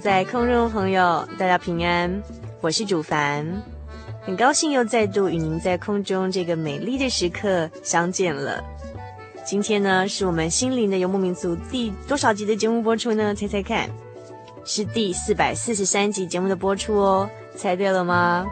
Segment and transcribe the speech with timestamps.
[0.00, 2.22] 在空中的朋友，大家平安，
[2.62, 3.46] 我是主凡，
[4.22, 8.64] 很高兴又再度与您在空中这个美丽的时刻相见了。
[9.44, 13.34] 今天呢，是我们心灵的游牧民族第多少集的节目播出呢？
[13.34, 13.90] 猜猜看，
[14.64, 18.46] 是第四百四十三集节目的播出哦，猜对了吗？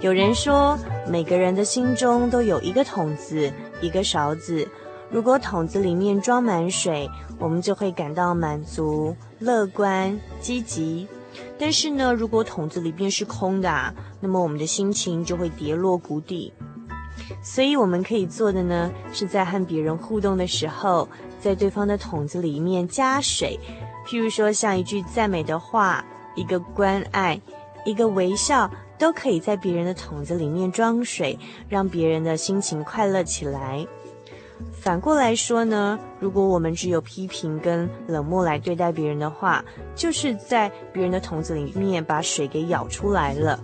[0.00, 0.78] 有人说。
[1.10, 4.68] 每个人的心中都有一个桶子，一个勺子。
[5.10, 7.08] 如果桶子里面装满水，
[7.38, 11.08] 我们就会感到满足、乐观、积极。
[11.58, 16.52] 但是呢，如果桶子里面是空的啊，那么我们的心情就会跌落谷底。
[17.42, 21.08] 所以我们可以做的呢，是在和别人互动的时候，
[21.40, 23.58] 在对方的桶子里面加水。
[24.06, 26.04] 譬如说，像一句赞美的话，
[26.34, 27.40] 一个关爱，
[27.86, 28.70] 一个微笑。
[28.98, 31.38] 都可以在别人的桶子里面装水，
[31.68, 33.86] 让别人的心情快乐起来。
[34.72, 39.64] 反过来说呢，如果我们只有批评跟冷漠来对待别人的话，
[39.94, 43.60] 就是在别人的桶子里面把水给舀出来了。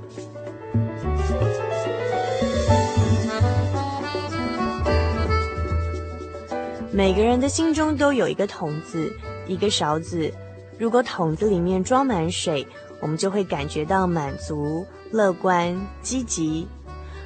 [6.92, 9.12] 每个人的心中都有一个桶子，
[9.48, 10.32] 一个勺子。
[10.78, 12.64] 如果桶子里面装满水，
[13.00, 14.86] 我们就会感觉到满足。
[15.10, 16.66] 乐观积极。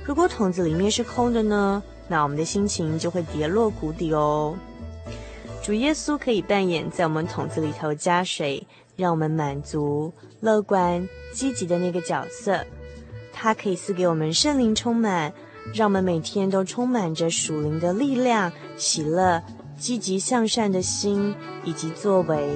[0.04, 1.82] 如果桶子里面是空的呢？
[2.06, 4.54] 那我们的心情就会跌落谷底哦。
[5.62, 12.64] 主耶稣可以扮演在我们桶子里头加水，让我们满足、乐观、积极的那个角色。
[13.32, 15.32] 他可以赐给我们圣灵充满，
[15.74, 19.42] 让我们每天都充满着属灵的力量、喜乐、
[19.78, 21.34] 积极向善的心
[21.64, 22.50] 以及作为。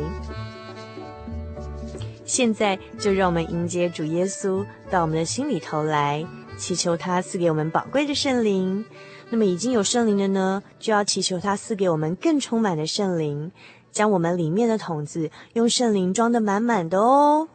[2.32, 6.26] 现在就让我们迎接主耶稣到我们的心里头来，
[6.56, 8.82] 祈求他赐给我们宝贵的圣灵。
[9.28, 13.52] 那么已经有圣灵的呢，就要祈求他赐给我们更充满的圣灵，
[13.90, 17.48] 将我们里面的桶子用圣灵装得满满的哦。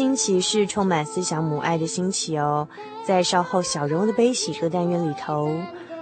[0.00, 2.66] 新奇是充满思想母爱的星期哦，
[3.04, 5.50] 在稍后小人物的悲喜歌单元里头，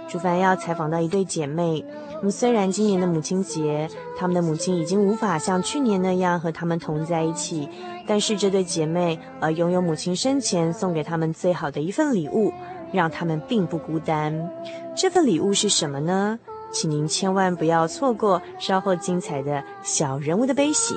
[0.07, 1.83] 主凡要采访到一对姐妹。
[2.13, 7.67] 那么虽然今年的母亲节，她们的母亲已经无法像去年那样和她们同在一起，
[8.07, 12.53] 但是这对姐妹呃拥有母亲生前送给他们最好的一份礼物，
[12.93, 14.49] 让他们并不孤单。
[14.95, 16.39] 这份礼物是什么呢？
[16.71, 20.95] 请您千万不要错过稍后精彩的小人物的悲喜。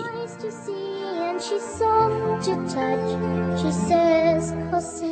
[1.42, 5.11] she's soft to touch, she says, oh, Jose.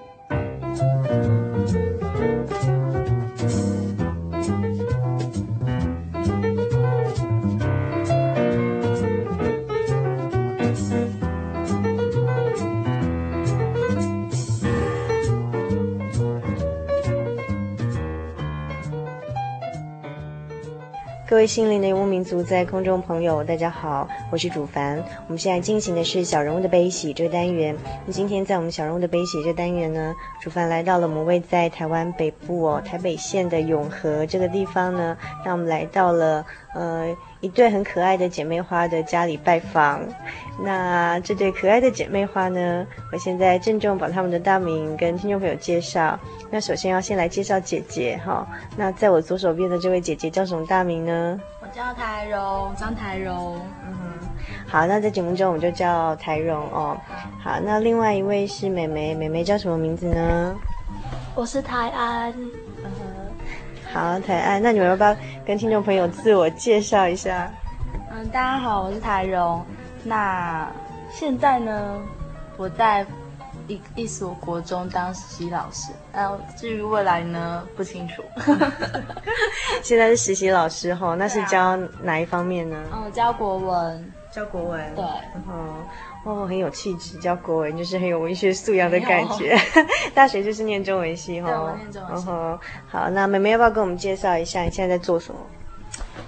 [21.31, 25.01] 各位心灵的游牧民族，在空中朋友，大家好，我是主凡。
[25.27, 27.73] 我们现在进行的是小人物的悲喜这个单元。
[28.05, 40.01] 那今天在我们小人物的悲喜这单元呢，主凡来到了我们位在台湾北部哦，台北县的永和这个地方呢，那我们来到了呃一对很可爱的姐妹花的家里拜访。
[40.63, 46.17] 那这对可爱的姐妹花呢，我现在郑重把她们的大名跟听众朋友介绍。
[46.51, 48.47] 那首先要先来介绍姐姐哈，
[48.77, 51.39] 那在我左手边的这位姐姐叫什么大名呢？
[51.61, 53.59] 我叫台蓉，张台荣。
[53.87, 54.29] 嗯哼，
[54.67, 56.95] 好，那在节目中我们就叫台蓉哦。
[57.43, 60.55] 好，那另外一位是妹妹，妹妹叫什么名字呢？
[61.33, 62.31] 我是台安。
[62.83, 63.20] 嗯哼，
[63.91, 65.15] 好，台安，那你们要不要
[65.45, 67.51] 跟听众朋友自我介绍一下？
[68.11, 69.65] 嗯，大家好，我是台荣。
[70.03, 70.65] 那
[71.11, 71.99] 现在呢，
[72.57, 73.05] 我在。
[73.67, 78.21] 一一所国中当实习老师，然后至于未来呢，不清楚。
[79.81, 82.75] 现在是实习老师哈，那是教哪一方面呢？
[82.91, 84.95] 哦，教国文，教国文。
[84.95, 85.05] 对，
[86.23, 89.57] 哦，哦，很有气质，叫国文就是很有文学素养的感觉。
[90.13, 91.47] 大学就是念中文系哈。
[91.49, 92.29] 对，我念中文系。
[92.29, 95.39] 哦，好，那妹妹要不要跟我们介绍一下你现在在做什么？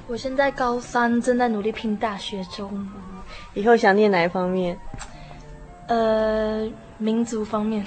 [0.08, 2.90] 我现在高三，正在努力拼大学中。
[3.54, 4.78] 以后想念哪一方面？
[5.88, 6.70] 呃。
[7.00, 7.84] 民族方面，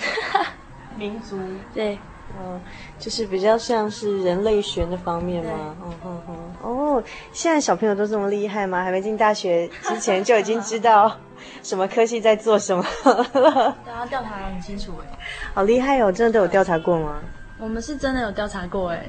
[0.98, 1.38] 民族
[1.72, 1.96] 对，
[2.38, 2.60] 嗯，
[2.98, 5.76] 就是比较像是人类学的方面吗？
[5.84, 6.36] 嗯哼哼。
[6.62, 7.02] 哦，
[7.32, 8.82] 现在小朋友都这么厉害吗？
[8.82, 11.16] 还没进大学之前就已经知道
[11.62, 13.76] 什么科系在做什么了？
[13.86, 15.18] 大家调查很清楚哎，
[15.54, 16.10] 好厉害哦！
[16.10, 17.20] 真的都有调查过吗？
[17.58, 19.06] 我们是真的有调查过哎。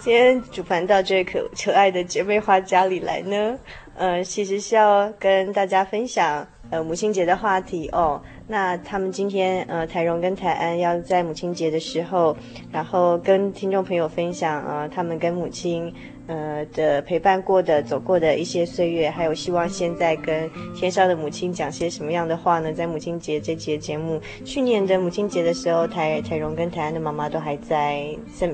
[0.00, 3.56] 今天主凡到这位可可爱的姐妹花家里来呢，
[3.94, 8.20] 呃，其实是要跟大家分享呃母亲节的话题哦。
[8.50, 12.36] 那他们今天呃，台蓉跟台安要在母亲节的时候，
[12.72, 15.94] 然后跟听众朋友分享呃，他们跟母亲
[16.26, 22.72] 呃的陪伴过的、走过的一些岁月，还有希望现在跟天上的母亲讲些什么样的话呢？
[22.72, 28.04] 在母亲节这期节目，去年的母亲节的时候，台台蓉跟台安的妈妈都还在，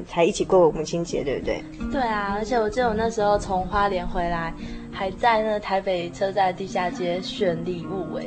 [0.07, 1.63] 才一起过母亲节，对不对？
[1.91, 4.53] 对啊，而且我记得我那时候从花莲回来，
[4.93, 8.27] 还在那台北车站地下街选礼物哎。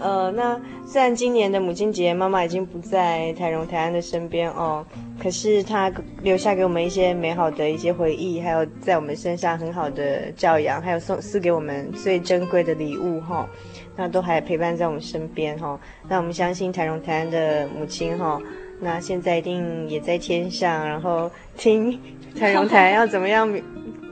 [0.00, 4.84] 呃，那虽然今年的母亲节，妈妈已经不在台荣、台安的身边哦，
[5.22, 13.48] 可是她留下给我们一些美好的一些回忆，还有在我们身上很好的教养，还有送赐给我们最珍贵的礼物哈、哦，
[13.96, 15.80] 那都还陪伴在我们身边哈、哦。
[16.08, 18.42] 那我们相信台荣、台安的母亲哈、哦，
[18.80, 21.96] 那现在一定也在天上，然后听
[22.38, 23.48] 台荣、台安要怎么样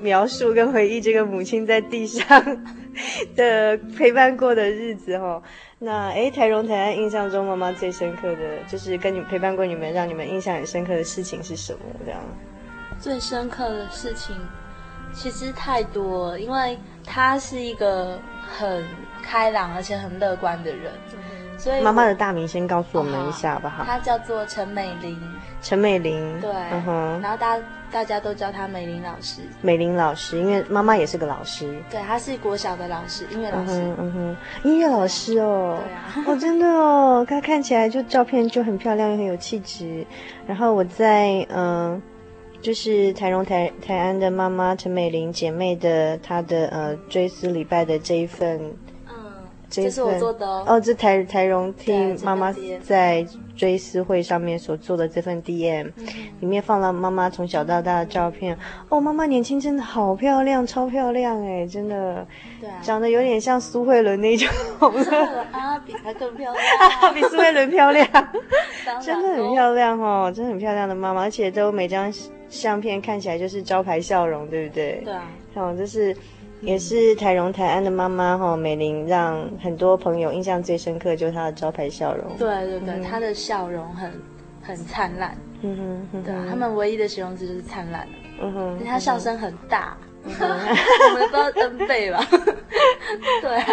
[0.01, 2.25] 描述跟回忆这个母亲在地上
[3.37, 5.43] 的陪伴过的日子哈、哦。
[5.79, 11.81] 那哎，台荣台安印象中妈妈最深刻的就是跟你陪伴过你们，让你们印象很深刻的事情是什么？
[12.05, 12.21] 这样，
[12.99, 14.37] 最深刻的事情
[15.13, 18.85] 其实太多了，因为她是一个很
[19.23, 20.93] 开朗而且很乐观的人。
[21.57, 23.85] 所以妈妈的大名先告诉我们一下好不好？
[23.85, 25.19] 她叫做陈美玲。
[25.63, 29.41] 陈美玲，对，嗯哼，然后大家大家都叫她美玲老师。
[29.61, 31.83] 美玲老师，因为妈妈也是个老师。
[31.91, 33.73] 对，她是国小的老师，音乐老师。
[33.73, 35.79] 嗯哼，嗯哼，音乐老师哦。
[35.85, 36.25] 对啊。
[36.27, 40.07] 哦，真的哦，她看起来就照片就很漂亮，又很有气质。
[40.47, 42.01] 然后我在嗯，
[42.61, 48.61] 就是台荣台台安的妈妈陈美玲姐妹的她的呃追思礼拜的这一份。
[49.71, 51.93] 这是我做的哦，哦，这台台荣替
[52.25, 53.25] 妈妈在
[53.57, 56.07] 追思会上面所做的这份 DM，嗯，
[56.41, 58.59] 里面放了妈妈从小到大的照片。
[58.89, 62.27] 哦，妈妈年轻真的好漂亮，超漂亮哎，真的，
[62.61, 64.49] 对啊，长得有点像苏慧伦那种。
[65.53, 66.65] 啊，比她更漂亮，
[67.15, 68.07] 比苏慧伦漂亮，
[69.01, 72.13] 真的很漂亮哦，真的很漂亮的妈妈，而且都每张
[72.49, 75.01] 相片看起来就是招牌笑容，对不对？
[75.05, 76.17] 对啊，哦，就是。
[76.61, 82.37] 也是台荣台安的妈妈哈，美玲让很多朋友印象最深刻，就是她的招牌笑容。
[82.39, 84.13] 对对对，她、嗯、的笑容很
[84.63, 85.37] 很灿烂。
[85.63, 88.07] 嗯哼，嗯哼，对，他们唯一的形容词就是灿烂。
[88.41, 89.97] 嗯哼，她笑声很大。
[90.23, 92.23] 我们都要 N 倍吧？
[93.41, 93.67] 对、啊，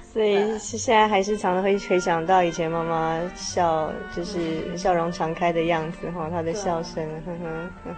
[0.00, 7.48] 所以现在还是常常会回想到以前妈妈笑，就是笑容常开的样子哈，她的笑声，呵呵
[7.84, 7.94] 呵呵。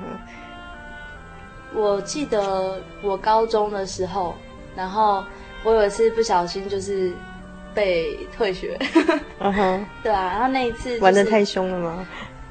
[1.75, 4.35] 我记得我高中的时候，
[4.77, 5.25] 然后
[5.65, 7.13] 我有一次不小心就是
[7.75, 8.79] 被退学，
[9.41, 12.07] 嗯哼， 对啊，然后那一次、就是、玩的太凶了吗？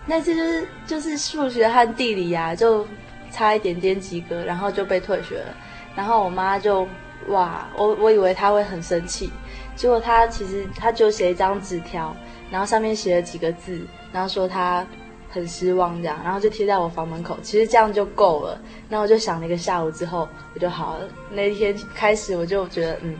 [0.05, 2.85] 那次就是就是数学和地理呀、啊，就。
[3.29, 5.53] 差一点点及格，然后就被退学了。
[5.93, 6.87] 然后我妈就
[7.27, 9.29] 哇，我我以为她会很生气，
[9.75, 12.15] 结果她其实她就写一张纸条，
[12.49, 13.81] 然后上面写了几个字，
[14.13, 14.87] 然后说她
[15.29, 17.37] 很失望这样，然后就贴在我房门口。
[17.41, 18.59] 其实这样就够了。
[18.89, 21.07] 那我就想了一个下午之后，我就好了。
[21.31, 23.15] 那一天开始我就觉得嗯，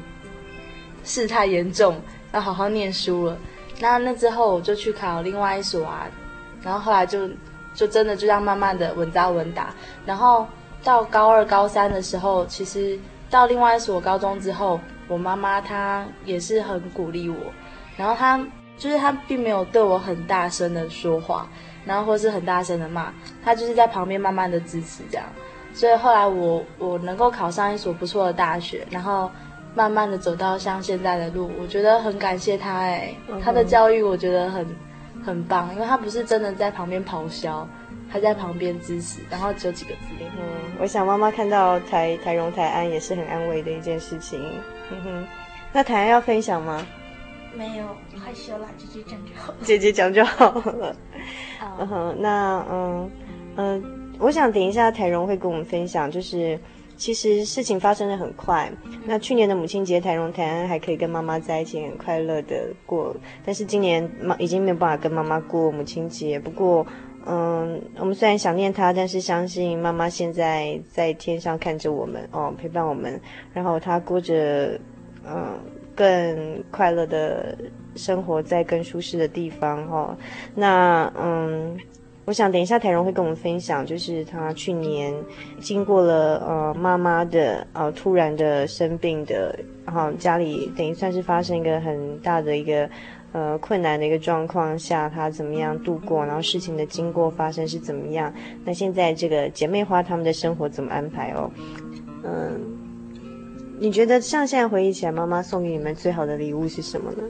[1.04, 2.00] 事态严重，
[2.34, 3.38] 要好好念书了。
[3.80, 6.08] 那那之后我就去考另外一所啊，
[6.62, 7.30] 然后后来就。
[7.74, 9.72] 就真的就这样慢慢的稳扎稳打，
[10.04, 10.48] 然后
[10.84, 12.98] 到高二、高三的时候，其实
[13.30, 17.36] 到另外一所高中之后，我妈妈她也是很鼓励我，
[17.96, 18.44] 然后她
[18.80, 21.48] 就是她并没有对我很大声的说话，
[21.88, 23.13] 然后或是很大声的骂，
[23.44, 25.25] 他就是在旁边慢慢的支持这样，
[25.74, 29.32] 所以后来我我能够考上一所不错的大学，然后
[29.74, 34.67] 慢慢的走到像现在的路，我觉得很感谢他哎，他的教育我觉得很。
[35.25, 37.67] 很棒，因为他不是真的在旁边咆哮，
[38.10, 40.08] 他在旁边支持，然后只有几个字。
[40.22, 44.39] 嗯，我想妈妈看到台台荣台安也是很安慰的一件事情。
[44.89, 45.27] 嗯哼，
[45.74, 46.86] 那台安要分享吗？
[47.58, 47.86] 没有，
[48.24, 49.53] 害羞啦，姐姐讲就好。
[49.63, 50.96] 姐姐讲就好了。
[51.60, 53.12] 好嗯哼，那嗯
[53.55, 56.60] 嗯，我想等一下台荣会跟我们分享，就是。
[57.00, 58.67] 其实事情发生的很快。
[59.05, 63.15] 那去年的母亲节，台荣、台安还可以跟妈妈在一起，很快乐的过。
[63.46, 66.39] 但是今年妈已经没有办法跟妈妈过母亲节。
[66.39, 66.84] 不过，
[67.27, 73.22] 嗯，我们虽然想念她，但是相信妈妈现在在天上看着我们哦，陪伴我们。
[73.53, 74.79] 然后她过着
[75.24, 75.55] 嗯
[75.93, 77.55] 更快乐的
[77.98, 80.18] 生活，在更舒适的地方哈、哦。
[80.56, 81.77] 那嗯。
[82.25, 85.13] 我想等一下台荣会跟我们分享，就是他去年
[85.62, 92.89] 经过了呃妈妈的呃突然的生病的，然后家里等于算是发生一个很大的一个
[93.32, 98.34] 呃困难的一个状况下，他怎么样度过，然后事情的经过发生是怎么样？
[98.66, 101.50] 那现在这个姐妹花她们的生活怎么安排哦？
[102.25, 102.60] 嗯，
[103.80, 107.24] 你觉得像现在回忆起来，妈妈送给你们最好的礼物是什么呢？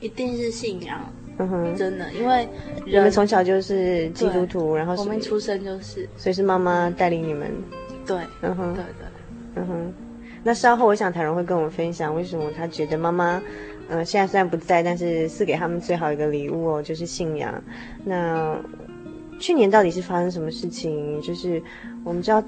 [0.00, 1.00] 一定是信仰。
[1.40, 2.48] 嗯哼，真的，因为
[2.84, 7.50] 你们从小就是基督徒，然后我们出生就是，所以是妈妈带领你们。
[8.04, 9.06] 对，嗯哼，对对，
[9.54, 9.94] 嗯哼。
[10.42, 13.38] 那稍后我想台荣会跟我们分享为什么他觉得妈妈，
[13.88, 17.62] 嗯、呃，现在虽然不在，但是是给他们最好一个礼物哦，就是信仰。
[18.04, 18.56] 那
[19.38, 21.20] 去年到底是发生什么事情？
[21.22, 21.62] 就是
[22.02, 22.42] 我们知道，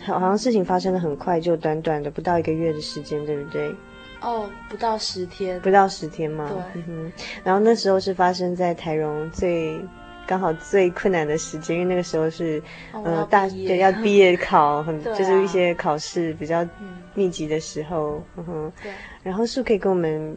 [0.00, 3.72] 好像事情发生的很快，就短短的不到一个月的时间，对不对？
[4.20, 6.48] 哦，不到十天，不到十天吗？
[6.48, 7.12] 对，嗯哼。
[7.42, 9.78] 然后那时候是发生在台荣最
[10.26, 16.66] 刚好最困难的时间，因为那个时候是，哦、呃，大对要毕业考， 很、啊、就是一些考试比较
[17.12, 18.72] 密集的时候，嗯哼。
[18.82, 18.90] 对。
[19.22, 20.34] 然后是不是可以跟我们，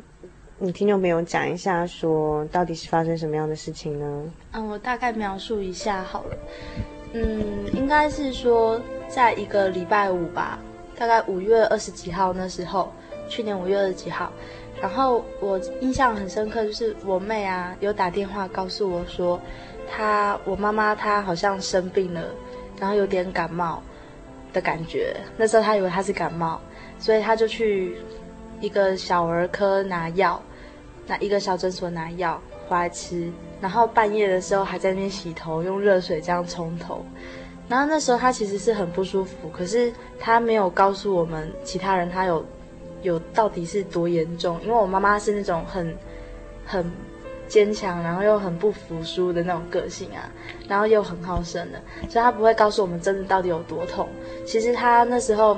[0.58, 4.24] 你听众朋友讲一下，说到底是发生什么样的事情呢？
[4.52, 6.38] 嗯，我大概描述一下好了。
[7.14, 7.42] 嗯，
[7.74, 10.60] 应该是说在一个礼拜五吧，
[10.98, 12.92] 大概五月二十几号那时候。
[13.28, 14.32] 去年五月二十几号，
[14.82, 19.40] 然后我印象很深刻，就是我妹啊有打电话告诉我说，
[19.90, 22.24] 她我妈妈她好像生病了，
[22.80, 23.82] 然后有点感冒
[24.54, 25.16] 的感觉。
[25.36, 26.60] 那时候她以为她是感冒，
[27.00, 27.98] 所以她就去
[28.62, 30.42] 一个小儿科拿药，
[31.06, 37.06] 那一个小诊所拿药回来吃，然后半夜的时候还在那边洗头，用热水这样冲头。
[37.68, 42.46] 然后那时候她其实是很不舒服，可是她没有告诉我们其他人她有。
[43.08, 44.60] 有到底是多严重？
[44.62, 45.96] 因为我妈妈是那种很
[46.66, 46.92] 很
[47.48, 50.30] 坚强，然后又很不服输的那种个性啊，
[50.68, 54.08] 然后又很好胜的，所以她不会告诉我们真的到底有多痛。
[54.46, 55.58] 其实她那时候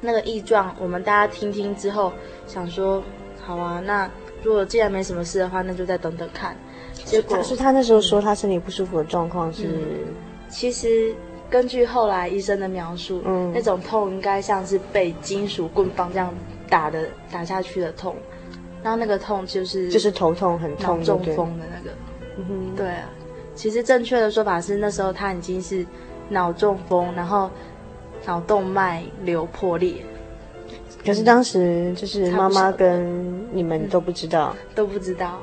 [0.00, 2.12] 那个异状，我们大家听听之后，
[2.46, 3.02] 想说
[3.40, 4.10] 好啊，那
[4.42, 6.56] 如果既然没什么事的话，那就再等等看。
[6.92, 10.14] 结果是她那时候说她身体不舒服的状况是，嗯、
[10.48, 11.14] 其实。
[11.50, 16.32] 根据后来医生的描述，嗯，那种痛应该像是被金属棍棒这样
[16.68, 18.14] 打的打下去的痛，
[18.82, 21.96] 然后那个痛就是就是头痛很痛，中风的那个，
[22.36, 23.08] 嗯哼，对啊，
[23.54, 25.86] 其实正确的说法是那时候他已经是
[26.28, 27.50] 脑中风，然后
[28.26, 29.94] 脑动脉瘤破裂。
[31.06, 35.38] 可是当时就是妈妈跟你们都不知道，嗯、都不知道，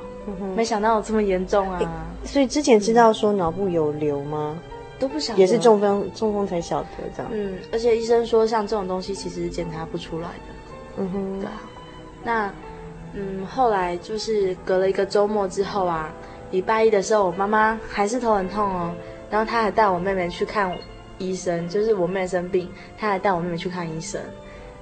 [0.54, 2.06] 没想到有这么严重啊！
[2.24, 4.56] 所以之前知道说脑部有瘤吗？
[4.98, 7.30] 都不晓得，也是中风中风才晓得这样。
[7.32, 10.98] 嗯，而且医生说，像这种东西其实是检查不出来的。
[10.98, 11.62] 嗯哼，对啊。
[12.24, 12.52] 那
[13.12, 16.12] 嗯，后来就是隔了一个周末之后啊，
[16.50, 18.94] 礼拜一的时候，我妈妈还是头很痛哦，
[19.30, 20.76] 然后她还带我妹妹去看
[21.18, 24.20] 医生，就是我妹妹生病，她还带我妹妹去看医生。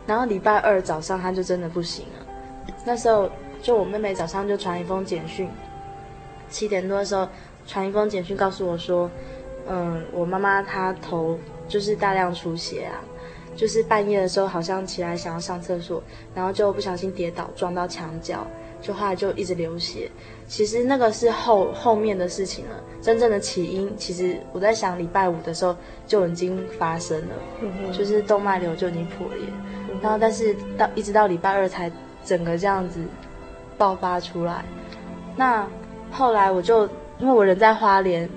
[0.07, 2.27] 然后礼拜二早上，她就真的不行了。
[2.85, 3.31] 那时候
[3.63, 5.49] 就我妹妹早上就传一封简讯，
[6.49, 7.29] 七点多的时候
[7.67, 9.11] 传一封简讯告诉我说，
[9.69, 13.01] 嗯，我妈妈她头就是大量出血啊，
[13.57, 16.03] 就是半夜的时候好像起来想要上厕所，
[16.35, 18.47] 然后就不小心跌倒撞到墙角，
[18.81, 20.11] 就后来就一直流血。
[20.47, 25.75] 其实那个是后后面的事情了，真正的起因其实我在想礼拜五的时候
[26.07, 29.47] 就已经发生了，嗯、就是动脉瘤就已经破裂，
[29.91, 31.91] 嗯、然后但是到一直到礼拜二才
[32.23, 33.01] 整个这样子
[33.79, 34.63] 爆发出来。
[35.35, 35.67] 那
[36.11, 36.87] 后来我就
[37.19, 38.29] 因为我人在花莲，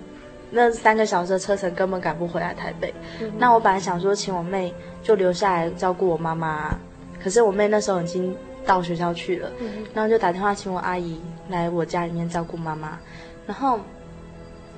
[0.50, 2.94] 那三个小时的车程根本赶不回来台北。
[3.22, 4.74] 嗯、那我本来想说请我妹
[5.04, 6.76] 就留下来照顾我妈妈，
[7.22, 8.36] 可是我妹那时候已经
[8.66, 12.98] 到学校去了，嗯、然后就打电话请我阿姨来我家里面照顾妈妈。
[13.46, 13.80] 然后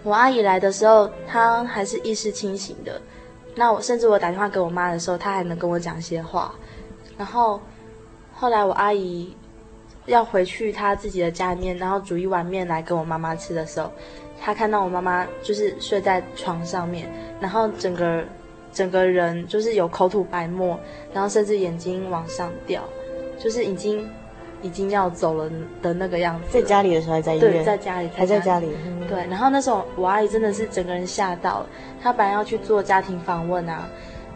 [0.03, 3.01] 我阿姨来的时候，她还是意识清醒的。
[3.55, 6.53] 那我甚至我打电话给我妈的时候，她还能跟我讲一些话。
[7.17, 7.59] 然后
[8.33, 9.35] 后来我阿姨
[10.05, 13.91] 要回去她自己的家里面，然后煮一碗面来给我妈妈吃的时候，
[14.41, 18.23] 她看到我妈妈就是睡在床上面，然后整个
[18.71, 20.79] 整个人就是有口吐白沫，
[21.13, 22.83] 然后甚至眼睛往上掉。
[23.37, 24.05] 就是已经，
[24.61, 25.49] 已经要走了
[25.81, 26.47] 的那个样子。
[26.51, 27.51] 在家里的时候还在医院？
[27.53, 28.67] 对，在家里，还在家里。
[29.07, 31.69] 对，然后那时候我阿姨真的是整个人吓到了，
[32.01, 33.87] 她本来要去做家庭访问啊，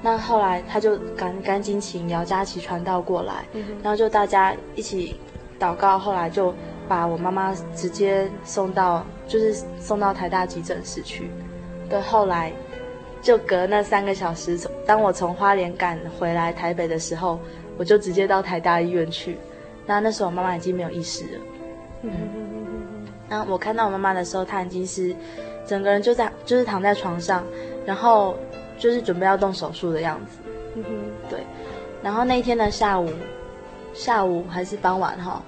[0.02, 5.20] 那后来她就赶赶紧请姚佳琪传道过来，嗯、然后就大家一起
[5.60, 6.56] 祷告，后来就
[6.88, 11.30] 把我妈妈直接送到，就是送到台大急诊室去。
[11.90, 12.52] 对，后来
[13.22, 17.40] 就隔那三个小时，当我从花莲赶回来台北的时候。
[17.76, 19.36] 我就直接到台大医院去，
[19.88, 21.42] 那那时候我妈妈已经没有意识了。
[22.04, 22.12] 嗯，
[23.28, 25.16] 然后我看到我妈妈的时候，她已经是
[25.66, 27.44] 整个人就在就是躺在床上，
[27.84, 28.38] 然后
[28.78, 30.38] 就是准备要动手术的样子。
[30.76, 30.90] 嗯哼，
[31.32, 31.40] 对。
[32.04, 33.10] 然后那一天的下午，
[33.92, 35.42] 下午还是傍晚哈，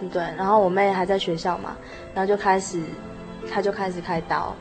[0.00, 0.22] 对不对？
[0.36, 1.76] 然后我妹还在学校嘛，
[2.14, 2.80] 然后就开始，
[3.50, 4.54] 她就开始开刀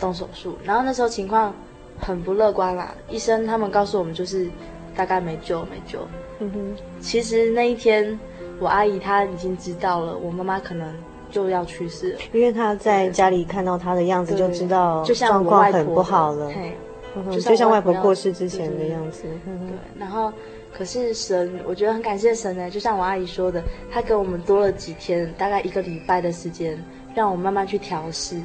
[0.00, 0.56] 动手术。
[0.64, 1.54] 然后那时候情况
[2.00, 4.48] 很不乐观啦，医生他们告诉我们就是
[4.96, 6.00] 大概没救，没救。
[6.40, 8.18] 嗯哼，其实那一天，
[8.58, 10.92] 我阿姨她已经知道了，我妈妈可能
[11.30, 16.50] 就要去世了，因为她在家里看到她的样子，就知道状况很不好了。
[16.52, 16.76] 对，
[17.40, 19.24] 就像外婆过世之前的样子。
[19.44, 20.32] 对，然后
[20.78, 22.70] 可是神，我觉得很感谢神呢。
[22.70, 23.60] 就像我阿姨说的，
[23.90, 26.78] 她给我们多了几天，大概一个礼拜的时间，
[27.16, 28.40] 让我慢慢去调试，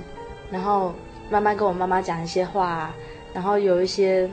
[0.50, 0.92] 然后
[1.30, 2.92] 慢慢跟我妈妈讲一些话，
[3.36, 4.28] 然后有一些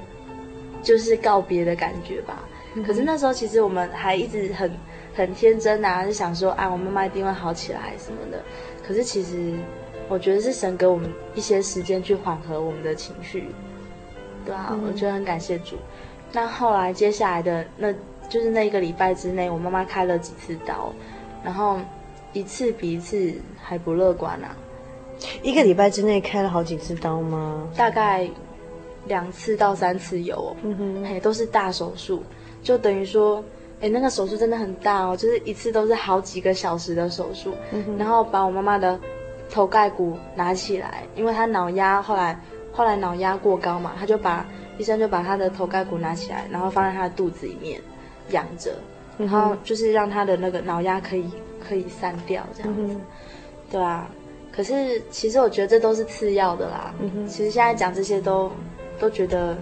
[0.82, 2.42] 就是告别的感觉吧。
[2.86, 4.72] 可是那时候，其实我们还一直很
[5.14, 8.42] 很天真啊，就想说，啊，我妈妈一定会好起来什么的。
[8.86, 9.58] 可是其实，
[10.08, 13.48] 我觉得是神给我们一些时间去缓和我们的情绪，
[14.46, 15.76] 对啊，嗯、我觉得很感谢主。
[16.33, 17.93] 那后来接下来的那，
[18.29, 20.93] 就是那一个礼拜之内，我妈妈开了几次刀，
[21.45, 21.79] 然后
[22.33, 24.57] 一次比一次还不乐观啊。
[25.43, 27.69] 一个礼拜之内开了好几次刀吗？
[27.77, 28.29] 大概
[29.07, 32.23] 两次到三次有，嗯哼，嘿，都是大手术。
[32.62, 33.43] 就等于说，
[33.81, 38.99] 哎，那个手术真的很大哦，就是一次都是好几个小时的手术，嗯、然后把我妈妈的
[39.51, 42.38] 头盖骨拿起来，因为她脑压后来
[42.73, 44.47] 后来脑压过高嘛，他就把
[44.81, 47.79] 医生就把他的头盖骨拿起来，然后放在他的肚子里面
[48.31, 48.73] 养着，
[49.19, 53.01] 然后就是让他的那个脑压可以可以散掉这样子，嗯、
[53.71, 54.11] 对啊。
[54.51, 56.95] 可是其实我觉得这都是次要的啦，
[57.29, 58.51] 其实现在讲这些都
[58.99, 59.57] 都觉得。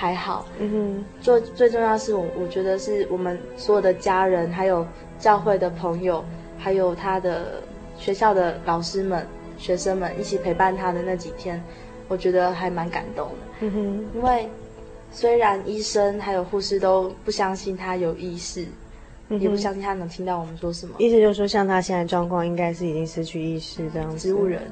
[0.00, 4.86] 还好，嗯哼，最最重要是我我觉得是我们所有的家人，还有
[5.18, 6.24] 教会的朋友，
[6.56, 7.60] 还有他的
[7.96, 9.26] 学校的老师们、
[9.56, 11.60] 学生们一起陪伴他的那几天，
[12.08, 13.34] 我觉得还蛮感动的。
[13.60, 14.48] 嗯哼，因为
[15.12, 18.66] 虽然医生还有护士都不相信他有意识，
[19.28, 24.18] 嗯，也不相信他能听到我们说什么，意思就是说，像他现在状况，应该是已经失去意识这样子。
[24.18, 24.62] 植物人，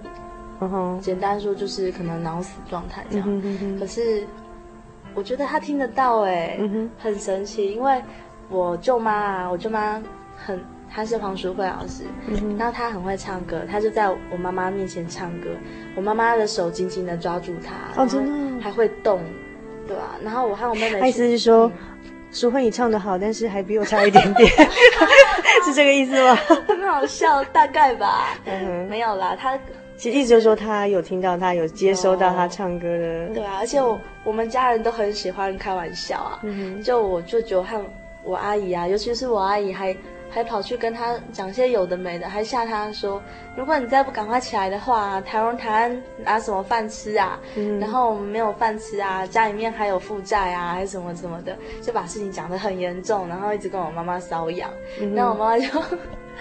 [0.60, 3.26] 嗯哼，简单说就是可能脑死状态这样。
[3.28, 4.26] 嗯哼哼，可是。
[5.14, 7.72] 我觉得他听得到哎，嗯、很神奇。
[7.72, 8.02] 因为
[8.50, 10.02] 我舅妈啊，我舅妈
[10.36, 10.62] 很，
[10.96, 15.50] 她是黄淑慧老师，嗯、然后他很会唱歌，他就在我妈妈面前唱歌，
[15.94, 19.20] 我妈妈的手紧紧的抓住他，哦，真的还会动，
[19.86, 20.16] 对啊？
[20.22, 21.70] 然后我和我妹妹，意思是说，
[22.32, 24.50] 淑慧、嗯、你唱的好，但是还比我差一点点，
[25.66, 26.34] 是这个意思吗？
[26.66, 29.54] 很好笑，大概吧，嗯、没有啦，她
[29.98, 33.28] 其实一直就说他有听到，他有接收到他唱歌的。
[33.34, 37.84] 对啊，而且我我们家人都很喜欢开玩笑啊，嗯、就我舅舅和
[38.24, 39.94] 我阿姨啊，尤其是我阿姨还。
[40.30, 43.22] 还跑去跟他讲些有的没的，还吓他说
[43.56, 47.40] ：“如果你再不赶快起来的话，台湾台湾拿什么饭吃啊？
[47.56, 54.70] 嗯、然后我们没有饭吃啊，家里面还有负债啊，还是什么什么的，就把事情讲得很严重，然后一直跟我妈妈搔痒。
[55.00, 55.66] 嗯、然后我妈妈就。”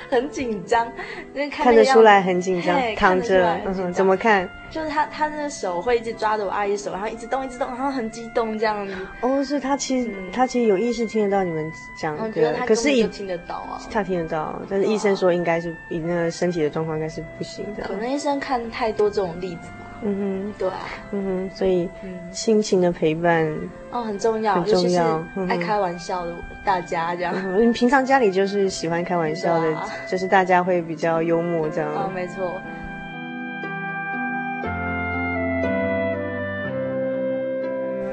[0.09, 0.91] 很紧张，
[1.33, 4.49] 看，看得出来很紧张，躺着，嗯，怎么看？
[4.69, 8.93] 就是他，他那个手会一直抓着我阿姨手，然后一直动，一直动，然后很激动这样子。
[9.21, 17.83] 哦，是他其实、嗯、他其实有意识听得到你们讲的，可是也听得到啊，他听得到，但是医生说应该是以那个身体的状况应该是不行的。
[17.87, 19.84] 可能医生看太多这种例子吧。
[20.01, 20.79] 嗯哼，对啊，
[21.11, 21.89] 嗯哼，所以
[22.31, 23.47] 亲情的陪伴
[23.91, 27.33] 哦很重要，很重要，爱开玩笑的大家这样。
[27.35, 29.75] 嗯，平常家里就是喜欢开玩笑的，
[30.07, 31.91] 就是大家会比较幽默这样。
[31.91, 32.53] 哦，没错。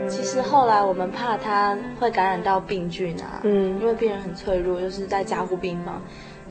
[0.08, 6.00] 其实后来我们怕他会感染到病菌啊，嗯，因为病人很脆弱，就是在加护病房，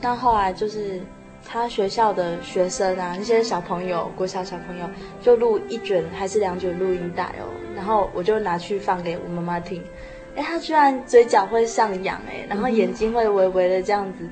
[0.00, 1.00] 但后来就是。
[1.44, 4.88] 他学校的学生啊，那些小朋友，国小小朋友
[5.20, 9.82] 就录一卷还是两卷录音带哦，然后我就拿去放给我妈妈听，
[10.36, 14.28] 哎，他居然嘴角会上扬哎，然后眼睛会微微的这样子，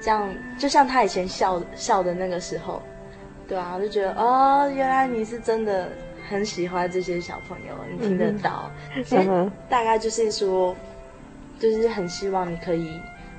[0.00, 2.82] 这样就像他以前笑笑的那个时候，
[3.48, 5.88] 对啊，我就觉得哦，原来你是真的
[6.28, 8.70] 很喜欢这些小朋友，你听得到，
[9.04, 9.28] 所以
[9.68, 10.76] 大概就是说，
[11.58, 12.90] 就是很希望你可以。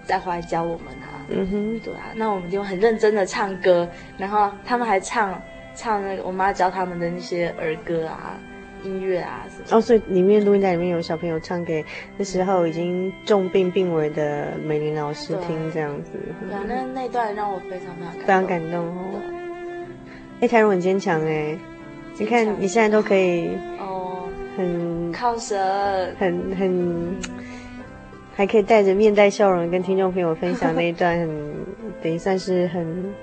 [0.04, 5.41] 再回来教我们啊，嗯哼，对啊，那我们就很认真的唱歌，然后他们还唱
[5.76, 8.38] 唱那个我妈教他们的那些儿歌啊、
[8.84, 9.78] 音乐啊什么。
[9.78, 11.84] 哦，所以里面录音带里面有小朋友唱给
[12.17, 16.12] 那时候已经重病病危的美玲老师听，这样子。
[16.48, 19.04] 对啊，那那段让我非常非常非常感动哦。
[20.41, 21.58] 哎，台荣很坚强哎，
[22.17, 27.15] 你看你现在都可以哦，很靠神，很很。
[28.34, 31.56] 还可以带着面带笑容跟听众朋友分享那一段很，很
[32.02, 33.13] 等于算是很，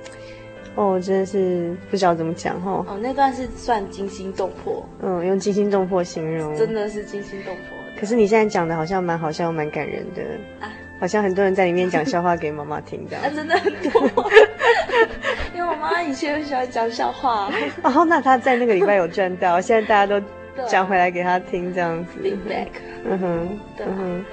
[0.75, 2.85] 哦，真的是不知道怎么讲哦。
[2.89, 4.87] 哦，那段是算惊心动魄。
[5.03, 7.77] 嗯，用惊心动魄形容，真的是惊心动魄。
[7.99, 10.23] 可是你现在讲的好像蛮好笑又蛮感人的
[10.61, 13.17] 啊，好像很多人在里面讲笑话给妈妈听的。
[13.19, 14.31] 啊，真的很多。
[15.55, 17.51] 因为我妈以前很喜欢讲笑话。
[17.83, 20.25] 哦，那她在那个礼拜有赚到，现在大家都
[20.69, 22.21] 讲回来给她听这样子。
[22.23, 22.69] Feedback。
[23.05, 23.87] 嗯哼，对。
[23.87, 24.25] 嗯哼。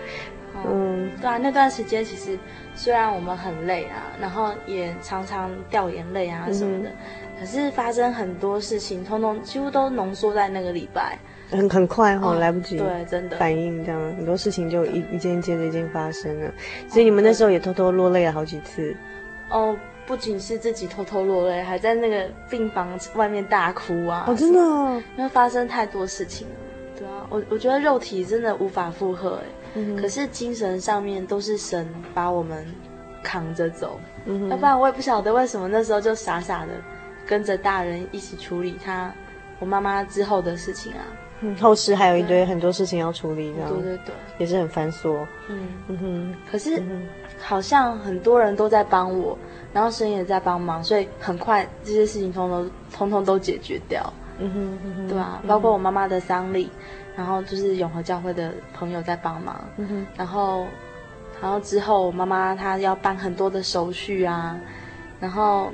[0.69, 2.37] 嗯，对啊，那段时间其实
[2.73, 6.95] 虽然我们很累啊，然后也常常掉眼泪啊什么的，嗯、
[7.39, 11.17] 可是发生很多事情，通通几乎都浓缩在那个礼拜，
[11.49, 16.51] 很很快哈、哦，来不及，对，真的反应这样，很多事情就一一件接着一件发生了，
[16.87, 18.95] 所以你们那时候也偷偷落泪了好几次。
[19.49, 24.25] 哦，不仅是自己偷偷落泪，还在那个病房外面大哭啊！
[24.27, 26.55] 哦，真的、哦，因为发生太多事情了。
[26.97, 29.45] 对啊，我我觉得肉体真的无法负荷哎。
[29.99, 32.65] 可是精神上面都是神把我们
[33.21, 36.71] 扛着走，嗯、要不然我也不晓得为什么那时候就傻傻的
[37.25, 39.13] 跟着大人一起处理他
[39.59, 41.03] 我妈妈之后的事情啊。
[41.41, 43.69] 嗯，后事还有一堆很多事情要处理，这样。
[43.69, 45.25] 对对对，也是很繁琐。
[45.49, 45.67] 嗯。
[45.87, 46.81] 嗯哼，可是
[47.37, 49.37] 好像很多人都在帮我，
[49.73, 54.01] 然后神也在帮忙，所以很快这些事情通通通通都解决掉。
[54.39, 56.69] 嗯哼，嗯哼对啊，包括我妈妈的丧礼。
[57.17, 60.67] 然后就是永和教会的朋友在帮忙，嗯、哼然后，
[61.41, 64.59] 然后之后我妈妈她要办很多的手续啊，
[65.21, 65.71] 然后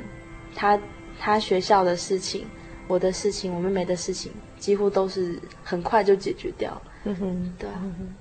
[0.54, 0.80] 她
[1.20, 2.46] 她学校的事情，
[2.88, 6.80] 我的事情，我妹妹的事情，几乎都是很快就解决掉。
[7.06, 7.74] 嗯哼，对啊。
[7.82, 8.21] 嗯不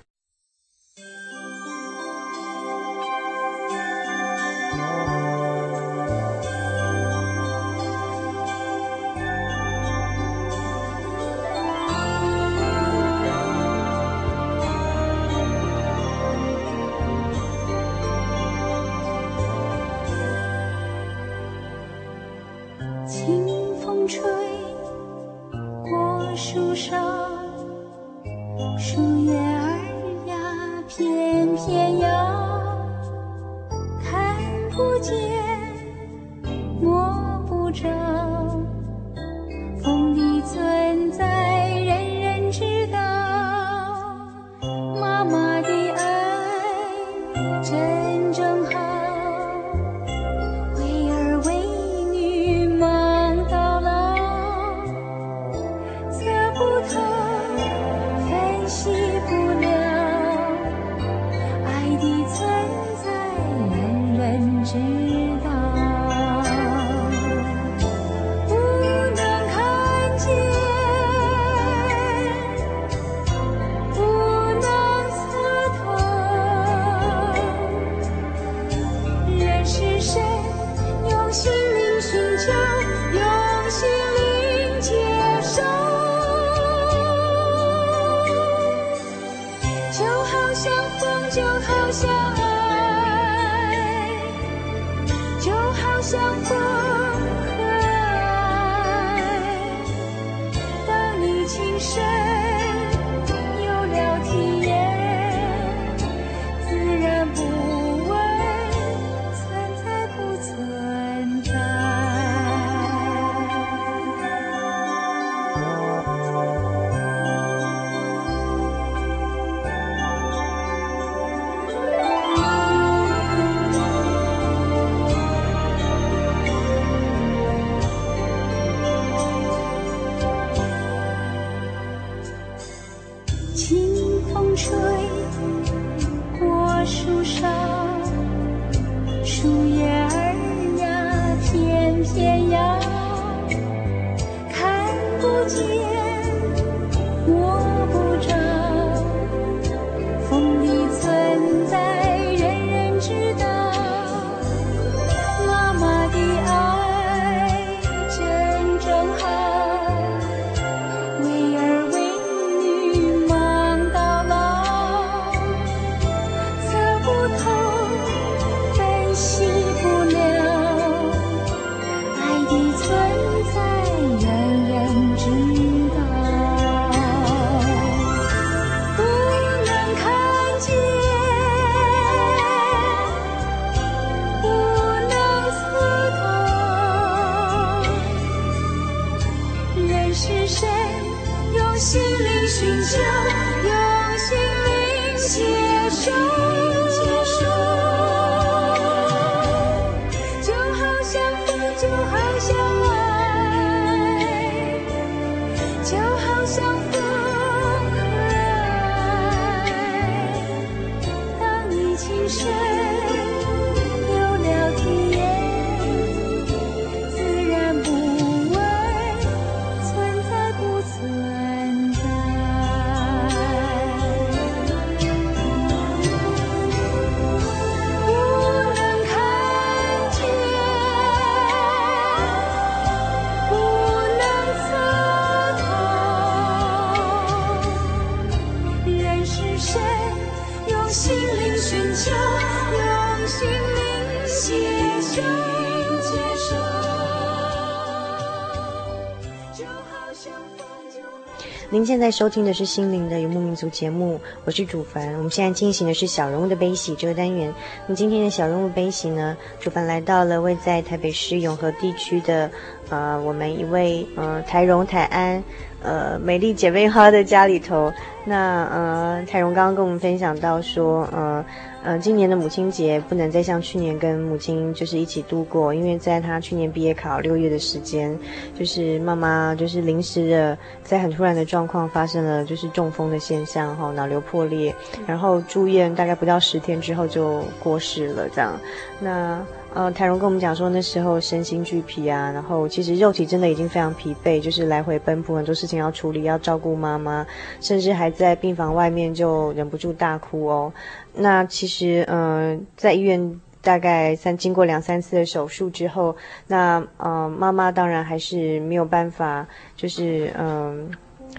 [251.90, 255.12] 现在收听的是《心灵的游牧民族》节目，我是主凡。
[255.14, 257.53] 我们现在进行的是小人物的悲喜这个单元。
[257.88, 262.48] 那今天的小人物悲喜呢，主凡来到了位在台北市永和地区的，
[262.90, 265.42] 呃，我们一位呃台荣台安，
[265.83, 267.92] 呃美丽姐妹花的家里头。
[268.24, 271.44] 那呃台荣刚刚跟我们分享到说，呃。
[271.83, 278.19] 嗯、呃，今年的母亲节不能再像去年跟母亲就是一起度过，因为在她去年毕业考六月的时间，
[278.59, 284.75] 就是妈妈就是临时的，在很突然的状况发生了就是中风的现象哈，脑瘤破裂，
[285.07, 288.59] 然后住院大概不到十天之后就过世了这样。
[289.01, 289.40] 那
[289.73, 297.25] 呃，台荣跟我们讲说那时候身心俱疲啊，然后其实肉体真的已经非常疲惫，就是来回奔波，很多事情要处理，要照顾妈妈，
[297.61, 300.73] 甚至还在病房外面就忍不住大哭哦。
[301.15, 306.17] 那其实，嗯、在医院大概三经过两三次的手术之后，
[306.49, 310.91] 那嗯、呃，妈妈当然还是没有办法，就是嗯、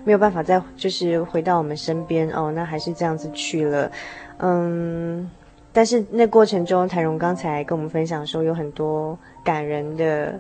[0.06, 2.50] 没有办法再就是回到我们身边哦。
[2.56, 3.92] 那还是这样子去了，
[4.38, 5.30] 嗯，
[5.74, 10.40] 但是那过程中，台荣刚才跟我们分享说，有很多感人的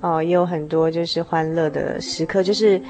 [0.00, 2.80] 哦，也有很多就是欢乐的时刻，就是。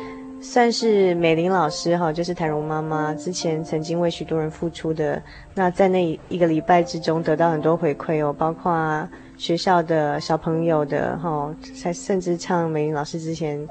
[0.41, 5.23] 算是美玲老师哈，就是台荣妈妈之前曾经为许多人付出的。
[5.55, 13.67] 那在那一个礼拜之中得到很多回馈哦，包括学校的小朋友的哈，才甚至唱美玲老师之前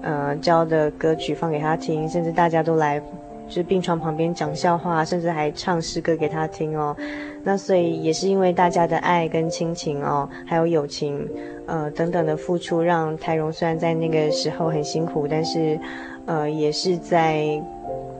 [0.00, 2.98] 呃教的歌曲放给他听，甚至大家都来
[3.46, 6.96] 就是病床旁边讲笑话，甚至还唱诗歌给他听哦。
[7.42, 11.28] 那所以也是因为大家的爱跟亲情哦，还有友情
[11.66, 15.78] 呃等等的付出，让台荣虽然在那个时候很辛苦，但是。
[16.26, 17.62] 呃，也是在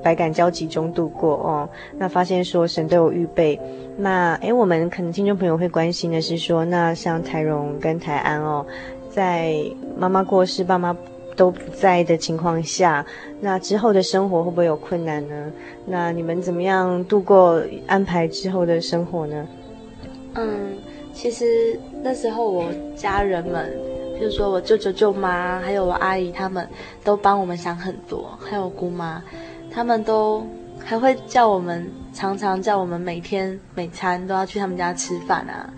[0.03, 1.67] 百感交集中度过哦。
[1.97, 3.59] 那发现说神都有预备。
[3.97, 8.67] 那诶，我们可能听众朋友会关心的是说，那像台荣跟台安哦，
[9.09, 9.55] 在
[9.97, 10.95] 妈妈过世、爸妈
[11.37, 13.05] 都不在的情况下，
[13.41, 15.53] 那之后的生活会不会有困难呢？
[15.87, 19.47] 那你们怎么样度过安排之后的生活呢？
[20.35, 20.77] 嗯，
[21.13, 22.67] 其实那时候我
[22.97, 23.73] 家人们。
[24.17, 26.67] 就是说我舅舅舅妈还有我阿姨他们
[27.03, 29.21] 都帮我们想很多，还有姑妈，
[29.73, 30.47] 他们都
[30.79, 35.69] 还会叫我们，常常叫我们每天每餐都要去他们家吃饭啊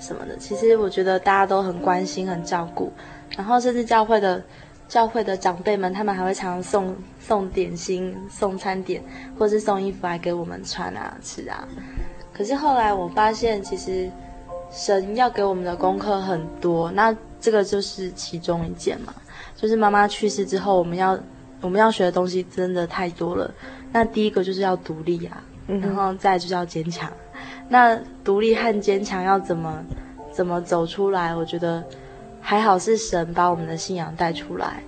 [0.00, 0.36] 什么的。
[0.38, 2.92] 其实我觉得大家都很关心很照顾，
[3.36, 4.42] 然后甚至教会的
[4.88, 9.02] 教会的长辈们，他们还会常常送送点心、送餐点，
[9.38, 11.66] 或是送衣服来给我们穿啊吃啊。
[12.32, 14.10] 可是后来我发现，其实
[14.70, 17.16] 神要给我们的功课很多，那。
[17.40, 19.12] 这个就是其中一件嘛，
[19.54, 21.18] 就是妈妈去世之后，我们要
[21.60, 23.52] 我们要学的东西真的太多了。
[23.92, 27.12] 那第一个就是要独立啊，然后再就是要坚强。
[27.68, 29.84] 那独立和坚强要怎么
[30.32, 31.36] 怎么走出来？
[31.36, 31.84] 我觉得
[32.46, 34.82] 还好是神把我们的信仰带出来。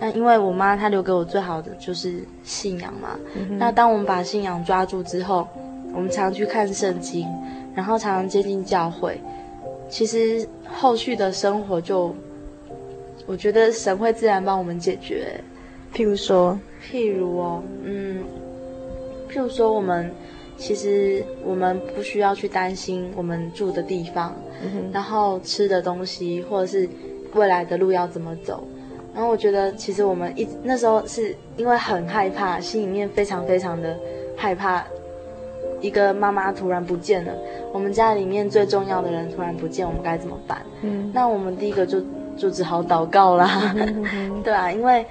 [0.00, 3.18] 那因为我妈她留给我最好的就是信仰嘛。
[3.58, 5.48] 那当我们把信仰抓住之后，
[5.92, 7.26] 我们常去看圣经，
[7.74, 9.20] 然后常常接近教会。
[9.90, 12.14] 其实后续的生活就，
[13.26, 15.40] 我觉得神会自然帮我们解决。
[15.92, 18.24] 譬如说，譬如哦，嗯，
[19.28, 20.12] 譬如说，我们
[20.56, 26.88] 其实我们不需要去担心我们住的地方，嗯、然后吃的东西，或者是
[27.34, 28.66] 未来的路要怎么走。
[29.14, 33.96] 然后我觉得，其实我们一那时候是因为很害怕，心里面非常非常的
[34.36, 34.84] 害怕，
[35.80, 37.32] 一个妈妈突然不见了，
[37.72, 40.62] 我们家里面最重要的人突然不见，我们该怎么办？
[40.82, 42.00] 嗯，那我们第一个就
[42.36, 43.74] 就只好祷告啦，
[44.42, 45.06] 对啊，因为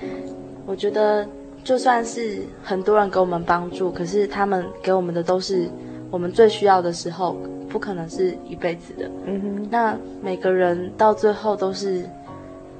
[0.65, 1.25] 我觉得
[1.63, 5.69] 就算是很多人给我们帮助，可是他们给我们的都是
[6.11, 7.37] 我们最需要的时候，
[7.69, 9.09] 不可能是一辈子的。
[9.25, 12.03] 嗯哼，那每个人到最后都是。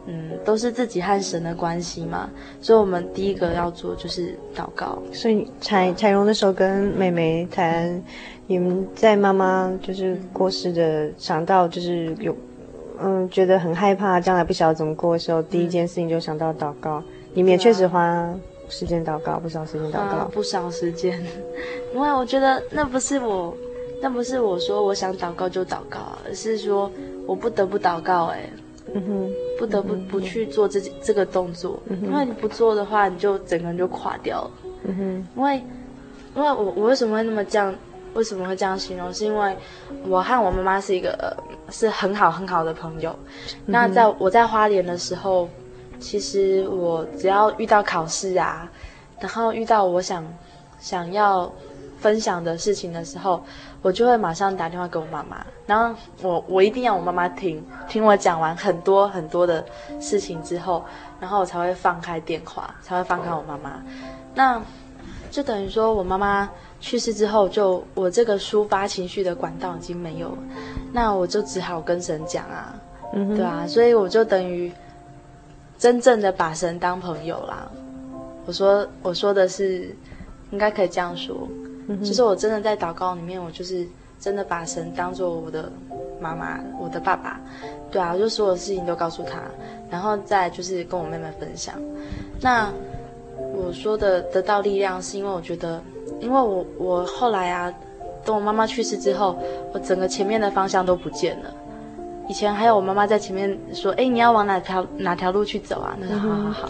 [0.06, 5.02] 嗯，都是自己和神的关系嘛，所以我们第一个要做就是祷告。
[5.14, 8.04] 所以彩彩荣那时候跟妹妹谈，
[8.46, 12.36] 你们在妈妈就是过世的，想到就是有，
[13.02, 17.02] 嗯，觉得很害怕，将来不晓得怎么过的时候，第一件事情就想到祷告。
[17.34, 18.30] 你们也确实花
[18.70, 21.24] 时间祷告，不少时间祷告，不少时间。
[21.94, 23.56] 因为我觉得那不是我，
[24.02, 26.92] 那不是我说我想祷告就祷告，而是说
[27.26, 28.40] 我不得不祷告，欸。
[28.40, 28.50] 哎。
[28.96, 34.52] 嗯哼，不得不不去做这这个动作，嗯，因为你不做的话，你就整个人就垮掉了。
[34.84, 35.56] 嗯哼，因为，
[36.36, 37.74] 因为我我为什么会那么这样？
[38.14, 39.12] 为什么会这样形容？
[39.12, 39.58] 是因为
[40.08, 41.36] 我和我妈妈是一个
[41.70, 43.10] 是很好很好的朋友。
[43.48, 45.50] 嗯、那在我在花莲的时候，
[46.04, 48.70] 其实我只要遇到考试啊，
[49.20, 50.24] 然后遇到我想
[50.80, 51.52] 想要
[52.00, 53.42] 分享的事情的时候。
[53.84, 59.62] 我就会马上打电话给我妈妈，然后我我一定要我妈妈听听我讲完很多很多的
[60.00, 60.82] 事情之后，
[61.20, 63.84] 然后我才会放开电话，才会放开我妈妈。
[64.34, 64.62] 那
[65.30, 70.38] 就等于说我妈妈去世之后，就我这个抒发情绪的管道已经没有了，
[70.94, 72.74] 那我就只好跟神讲啊，
[73.12, 74.72] 嗯，对啊，所以我就等于
[75.84, 77.70] 真正的把神当朋友啦。
[78.46, 79.94] 我说我说的是，
[80.52, 81.46] 应该可以这样说。
[82.02, 83.86] 其实我真的在祷告里面，我就是
[84.18, 85.70] 真的把神当做我的
[86.22, 87.38] 妈妈，我的爸爸，
[87.92, 89.42] 对啊，我就所有事情都告诉他，
[89.90, 91.76] 然后再就是跟我妹妹分享。
[92.40, 92.72] 那
[93.54, 95.84] 我说的得到力量，是因为我觉得，
[96.22, 97.74] 因为我我后来啊，
[98.24, 99.38] 等我妈妈去世之后，
[99.74, 101.54] 我整个前面的方向都不见了。
[102.28, 106.70] 以前还有我妈妈在前面说：“哎，你要往哪条哪条路去走啊？”那说好好好。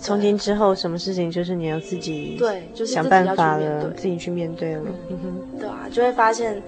[0.00, 4.82] 从今之后，什么事情就是你要自己对，就是想办法了，自己去面对了。
[5.10, 6.62] 嗯哼，对啊，就会发现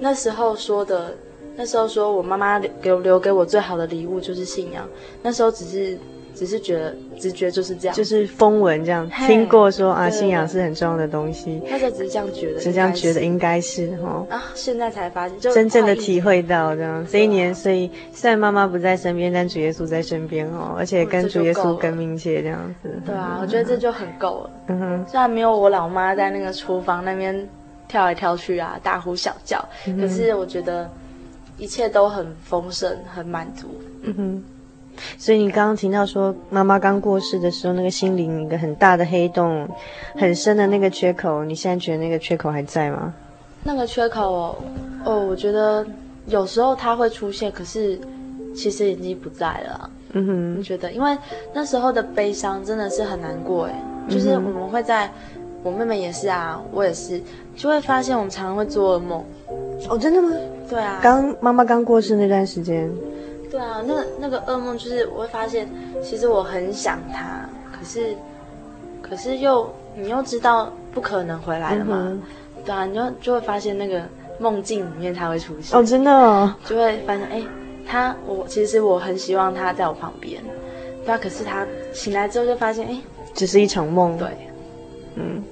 [0.00, 1.14] 那时候说的，
[1.56, 4.88] 那时候说我妈妈留留给我最好的礼物就是信仰。
[5.22, 5.98] 那时候只是。
[6.42, 11.62] 只是觉得直觉就是这样，就是风闻这样听过说啊，信仰是很重要的东西。
[11.70, 14.26] 那时候只是这样觉得，只是这样觉得应该是哈。
[14.28, 17.06] 啊，现在才发现，就真正的体会到这样。
[17.06, 22.90] 这一年，所以虽然妈妈不在身边，但主耶稣在身边哦，而且跟主耶稣更密切这样子。
[23.06, 24.50] 对啊，我觉得这就很够了。
[24.66, 27.48] 嗯哼，虽然没有我老妈在那个厨房那边
[27.86, 29.64] 跳来跳去啊，大呼小叫，
[30.00, 30.90] 可是我觉得
[31.56, 33.68] 一切都很丰盛，很满足。
[34.02, 34.44] 嗯哼。
[35.18, 39.68] 所以你刚刚听到说，妈妈刚过世的时候，那个心灵一个很大的黑洞，
[40.16, 43.12] 很深的那个缺口，你现在觉得那个缺口还在吗？
[43.64, 44.56] 那个缺口哦，
[45.04, 45.86] 哦，我觉得
[46.26, 47.98] 有时候它会出现，可是
[48.54, 49.90] 其实已经不在了。
[50.12, 50.92] 嗯哼，你觉得？
[50.92, 51.16] 因为
[51.54, 55.10] 那时候的悲伤真的是很难过，哎，就是我们会在，
[55.62, 57.20] 我妹妹也是啊，我也是，
[57.56, 59.24] 就会发现我们常常会做噩梦。
[59.88, 60.28] 哦，真的吗？
[60.68, 62.90] 对啊，刚妈妈刚过世那段时间。
[63.52, 65.68] 对啊，那那个噩梦就是我会发现，
[66.02, 68.16] 其实我很想他，可是，
[69.02, 72.22] 可是又你又知道不可能回来了嘛，嗯、
[72.64, 74.02] 对啊，你就就会发现那个
[74.38, 77.42] 梦境里面他会出现哦，真的哦，就会发现哎，
[77.86, 80.42] 他我其实我很希望他在我旁边，
[81.04, 82.98] 对啊，可是他醒来之后就发现哎，
[83.34, 84.28] 只是一场梦，对，
[85.16, 85.44] 嗯，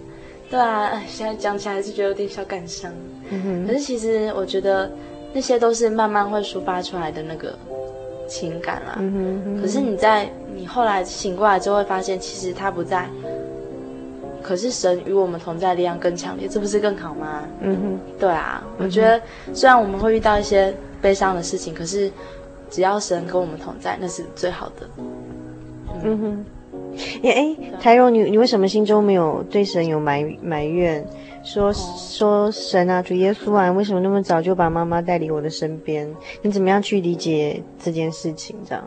[0.48, 2.90] 对啊，现在讲起来还是觉得有点小感伤，
[3.28, 4.90] 嗯哼，可是其实我觉得
[5.34, 7.54] 那些都是慢慢会抒发出来的那个。
[8.30, 8.96] 情感啊，
[9.60, 13.08] 可是你在你后来醒过来之后，会发现其实他不在，
[14.40, 17.42] 可是神与我们同在，力量更强烈，这不是更好吗？
[17.60, 19.20] 嗯哼，对啊，我觉得
[19.52, 20.72] 虽然我们会遇到一些
[21.02, 22.10] 悲伤的事情，可是
[22.70, 24.88] 只要神跟我们同在，那是最好的。
[24.96, 25.04] 嗯，
[26.04, 26.44] 嗯哼，
[27.24, 31.04] 哎哎，台荣，你你为什么心中没有对神有埋埋怨？
[31.42, 36.08] 说说神啊，主耶稣啊，为什么那么早就把妈妈带离我的身边？
[36.42, 38.54] 你怎么样去理解这件事情？
[38.68, 38.84] 这样，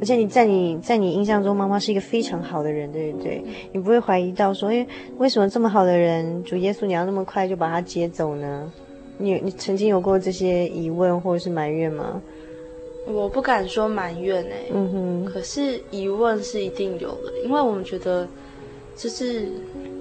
[0.00, 3.44] 而且你在你在你印象中，妈妈是一个非常好的人，对不对？
[3.72, 4.86] 你不会怀疑到说，诶，
[5.18, 8.72] 为什么这么好的人，主耶稣你要那么快就把他接走呢？
[9.18, 12.20] 你你曾经有过这些疑问或者是埋怨吗？
[13.06, 18.26] 我不敢说埋怨哎，嗯哼，可是疑问是一定有的，因为我们觉得
[18.96, 19.48] 这是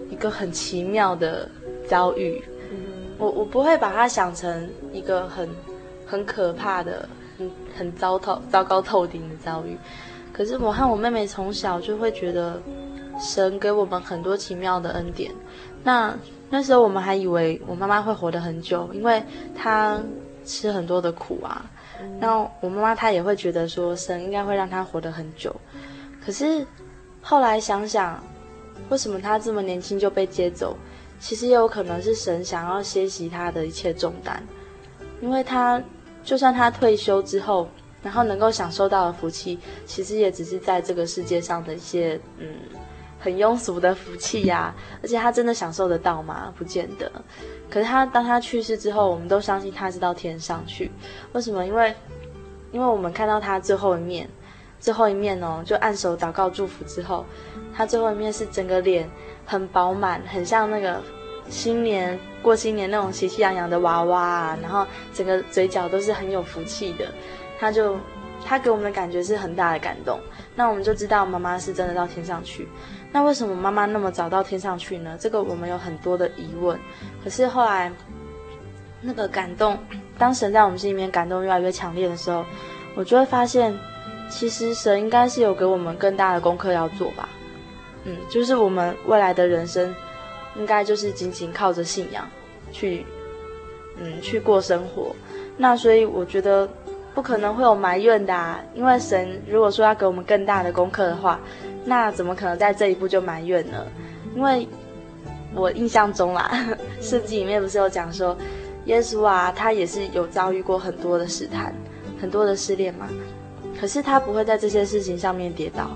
[0.10, 1.50] 一个很奇妙的
[1.88, 2.44] 遭遇。
[2.72, 2.78] 嗯、
[3.18, 5.50] 我我不会把它想成一个很
[6.06, 7.08] 很可怕的、
[7.38, 9.78] 很很糟透、糟糕透顶的遭遇。
[10.34, 12.62] 可是我和我妹妹从小就会觉得
[13.20, 15.32] 神给我们很多奇妙的恩典。
[15.84, 16.16] 那
[16.50, 19.22] 那时候我们还以为我妈妈会活得很久，因为
[19.56, 20.00] 她
[20.46, 21.70] 吃很多的苦啊。
[22.20, 25.56] 那我妈妈她也会觉得说，神应该会让她活得很久，
[26.26, 26.66] 可是
[27.22, 28.24] 后来想想，
[28.90, 30.76] 为什么她这么年轻就被接走？
[31.22, 34.44] 其实也有可能是神想要歇息他的一切重担，
[35.22, 35.82] 因为他
[36.24, 37.70] 就算他退休之后，
[38.02, 42.48] 然后能够享受到的福气，其实也只是在这个世界上的一些嗯
[43.20, 46.52] 很庸俗的福气呀，而且他真的享受得到吗？
[46.58, 47.10] 不见得。
[47.70, 50.92] 可是他当他去世之后，我们都相信他是到天上去。
[51.34, 51.64] 为什么？
[51.64, 51.94] 因为，
[52.72, 54.28] 因为我们看到他最后一面，
[54.80, 57.24] 最后一面哦，就按手祷告祝福之后，
[57.74, 59.08] 他最后一面是整个脸
[59.46, 61.02] 很饱满，很像那个
[61.50, 67.06] 新年过新年那种喜气洋洋的娃娃啊，然后整个嘴角都是很有福气的。
[67.60, 67.98] 他就
[68.44, 70.20] 他给我们的感觉是很大的感动。
[70.56, 72.68] 那我们就知道妈妈是真的到天上去。
[73.12, 75.18] 那为什么妈妈那么早到天上去呢？
[75.20, 76.80] 这个我们有很多的疑问。
[77.24, 77.92] 可是后来，
[79.02, 79.78] 那个感动，
[80.18, 82.46] 当神在我们心里面感动越来越强烈的时候，
[82.96, 83.78] 我就会发现，
[84.30, 87.28] 其实神应该是有给我们更大的功课要做吧。
[88.06, 89.94] 嗯，就是我们未来的人生，
[90.58, 92.28] 应该就是仅仅靠着信仰
[92.72, 93.06] 去，
[93.98, 95.16] 嗯，去过生活。
[95.58, 96.68] 那所以我觉得
[97.14, 101.40] 不可能会有埋怨的啊，因为神如果说要给我们更大的功课的话。
[101.84, 103.84] 那怎么可能在这一步就埋怨呢？
[104.36, 104.68] 因为
[105.52, 106.52] 我印象中啦，
[107.02, 108.38] 圣经里面不是有讲说，
[108.86, 111.74] 耶稣啊，他也是有遭遇过很多的试探，
[112.22, 113.10] 很多的试炼嘛。
[113.80, 115.90] 可是他不会在这些事情上面跌倒，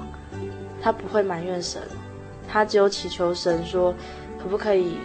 [0.82, 1.80] 他不会埋怨神，
[2.56, 3.94] 他只有祈求神说，
[4.42, 4.98] 可不可以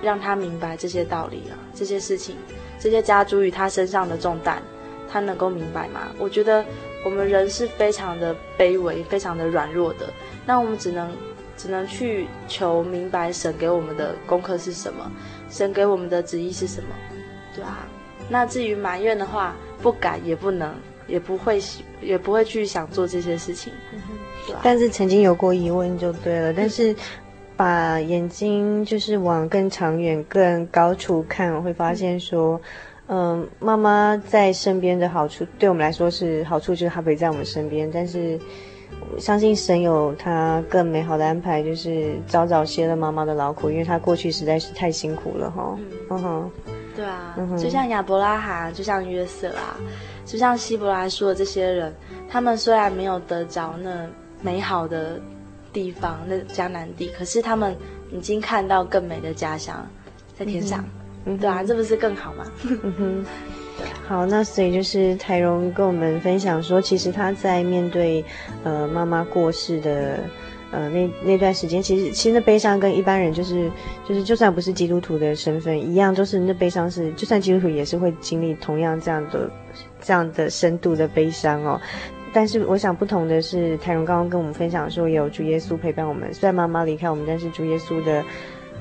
[0.00, 2.36] 让他明白这些道理啊，这些事情，
[2.78, 4.62] 这些加诸于他身上的重担，
[5.10, 6.02] 他能够明白吗？
[6.16, 6.64] 我觉得。
[7.04, 10.12] 我们人是非常的卑微，非常的软弱的。
[10.44, 11.08] 那我们只能，
[11.56, 15.08] 只能去求明白神给我们的功课是什么，
[15.48, 16.88] 神给我们的旨意是什么，
[17.54, 17.86] 对啊。
[18.28, 20.74] 那至于埋怨的话，不敢也不能，
[21.06, 21.62] 也不会，
[22.00, 23.72] 也不会去想做这些事情，
[24.62, 26.52] 但是曾经有过疑问就对了。
[26.52, 26.94] 但是
[27.56, 32.60] 把眼睛就是往更长远、更高处看，我会发现说。
[33.08, 37.88] 嗯，妈妈在身边的好处，对我们来说是好处，就是她陪在我们身边。
[37.88, 38.36] 但是，
[39.16, 45.78] 相信神有他更美好的安排，就是早早歇了妈妈的劳苦，因为她过去实在是太辛苦了哈。
[46.10, 46.50] 嗯哼，
[46.96, 49.78] 对啊，就像亚伯拉罕，就像约瑟啊，
[50.24, 51.94] 就像希伯来说的这些人，
[52.28, 54.04] 他们虽然没有得着那
[54.46, 55.20] 美好的
[55.72, 57.76] 地方，那迦南地，可是他们
[58.12, 59.84] 已经看到更美的家乡
[60.38, 60.84] 在天上。
[61.24, 62.44] 嗯嗯，对啊，这不是更好吗？
[62.62, 63.26] 嗯哼，
[64.06, 68.24] 好，那所以就是台荣跟我们分享说，其实他在面对
[68.62, 70.20] 呃妈妈过世的
[70.70, 73.68] 呃那那段时间，其实其实那悲伤跟一般人就是
[74.08, 79.50] 就是就算不是基督徒的身份一样，就是那悲伤是就算基督徒也是会经历同样这样的
[80.00, 81.80] 这样的深度的悲伤哦。
[82.36, 88.22] 但是我想不同的是，台荣刚刚跟我们分享说，有主耶稣陪伴我们，虽然妈妈离开我们，但是主耶稣的。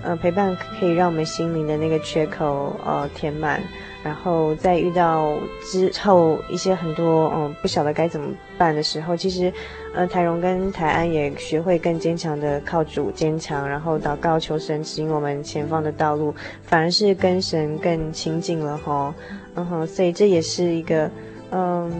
[0.03, 3.59] 呃，陪伴可以让我们心灵的那个缺口呃填满，
[4.03, 9.51] 然后在遇到之后一些很多嗯不晓得该怎么办的时候，其实
[9.95, 16.31] 呃台荣跟台安也学会更坚强的靠主坚强，然后祷告求神指引我们前方的道路，
[16.61, 19.11] 反而是跟神更亲近了哈，
[19.55, 21.09] 嗯哼，所以这也是一个
[21.49, 21.91] 嗯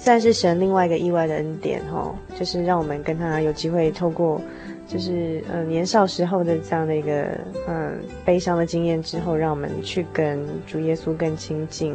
[0.00, 4.40] 算是神另外一个意外的恩典哈，就是让我们跟他有机会透过。
[4.88, 7.38] 就是呃年少时候的这样的一个
[7.68, 11.94] 嗯悲伤的经验之后，让我们去跟主耶稣更亲近。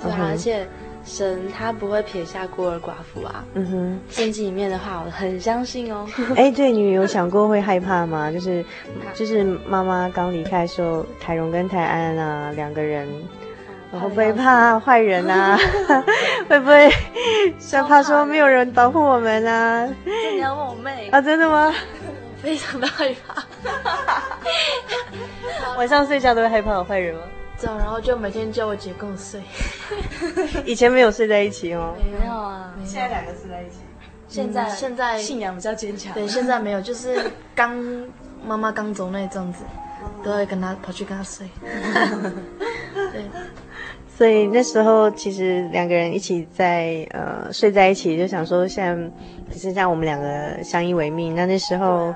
[0.00, 0.64] 对啊，而且
[1.04, 3.44] 神他不会撇下孤儿寡妇啊。
[3.54, 6.06] 嗯哼，圣经里面的话我很相信哦。
[6.36, 8.30] 哎，对，你有想过会害怕吗？
[8.30, 8.64] 就是
[9.12, 13.08] 就是妈妈刚离开的时候，台荣跟台安啊两个人。
[13.92, 15.58] 会不会怕坏人啊？
[16.48, 19.88] 会不会害怕说没有人保护我们啊？
[20.04, 21.20] 这你要问我妹啊？
[21.20, 21.66] 真的吗？
[21.68, 21.74] 我
[22.42, 23.42] 非常的害怕。
[25.78, 27.22] 晚上睡觉都会害怕有坏人吗？
[27.58, 29.40] 这样，然后就每天叫我姐跟我睡。
[30.64, 31.94] 以前没有睡在一起哦。
[32.20, 32.72] 没有啊。
[32.84, 33.76] 现在两个睡在一起。
[34.28, 36.12] 现在现在信仰比较坚强。
[36.12, 37.74] 对，现在没有，就是刚
[38.44, 39.64] 妈妈刚走那阵子，
[40.22, 41.48] 都会跟她跑去跟她睡。
[43.12, 43.24] 对。
[44.16, 49.10] 所以那时候其实两个人一起在呃睡在一起，就想说现在
[49.52, 51.34] 只剩下我们两个相依为命。
[51.34, 52.14] 那那时候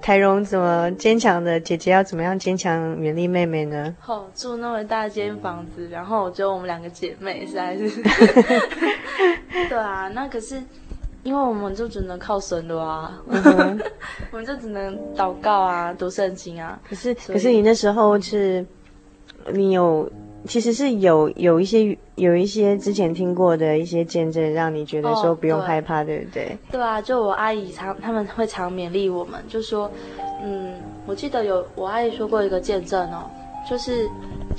[0.00, 3.94] 台荣怎么坚强的姐姐要怎么样坚强勉励妹妹呢？
[4.06, 7.90] 哦，住那么大间房子， 然后只有我们两个姐妹，实在是。
[9.68, 10.62] 对啊，那可是。
[11.24, 13.16] 因为我们就只能靠神了啊，
[14.32, 16.76] 我们就只能祷告啊，读圣经啊。
[16.82, 18.66] 可是，可是你那时候是，
[19.52, 20.10] 你有
[20.46, 26.58] 其实是有有一些有一些之前听过的一些见证，让你觉得说不用害怕，哦、对，对不对？
[26.72, 29.90] 对啊，就我阿姨常他们会常勉励我们，就说，
[30.42, 30.74] 嗯，
[31.06, 33.30] 我记得有我阿姨说过一个见证哦，
[33.68, 34.08] 就是。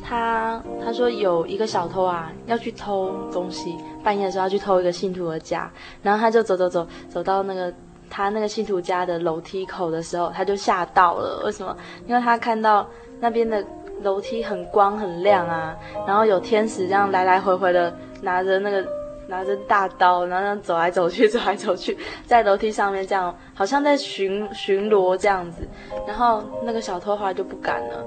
[0.05, 3.73] 她她说有一个小偷啊，要去偷东西，
[4.03, 5.71] 半夜的时候要去偷一个信徒的家，
[6.01, 7.71] 然后他就走走走走到那个
[8.09, 11.43] 他那个信徒家的楼梯口的时候，他就吓到了。
[11.45, 11.77] 为什么？
[12.05, 12.85] 因为他看到
[13.21, 13.63] 那边的
[14.03, 15.75] 楼梯很光很亮啊，
[16.05, 17.91] 然后有天使这样来来回回的
[18.21, 18.85] 拿着那个
[19.27, 25.67] 拿着大刀，然后走来走去走来走去， 在楼梯上面这样，好像在巡巡逻这样子。
[26.07, 28.05] 然后那个小偷后来就不敢了。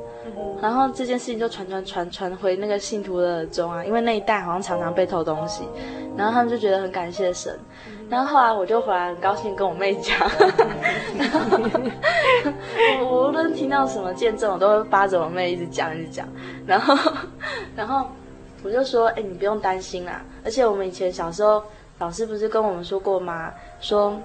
[0.61, 5.69] 然后这件事情就传传传传回那个信徒的耳中啊，因为那一带好像常常被偷东西，
[6.17, 7.59] 然后他们就觉得很感谢神。
[8.09, 10.17] 然后后来我就回来很高兴跟我妹讲，
[13.01, 16.27] 我我无论听到什么见证，我都会扒着我妹一直讲一直讲。
[16.67, 16.97] 然后
[17.75, 18.07] 然后
[18.67, 20.21] 我就说，哎，你不用担心啦。
[20.45, 21.63] 而且我们以前小时候
[22.01, 23.53] 老师不是跟我们说过吗？
[23.79, 24.19] 说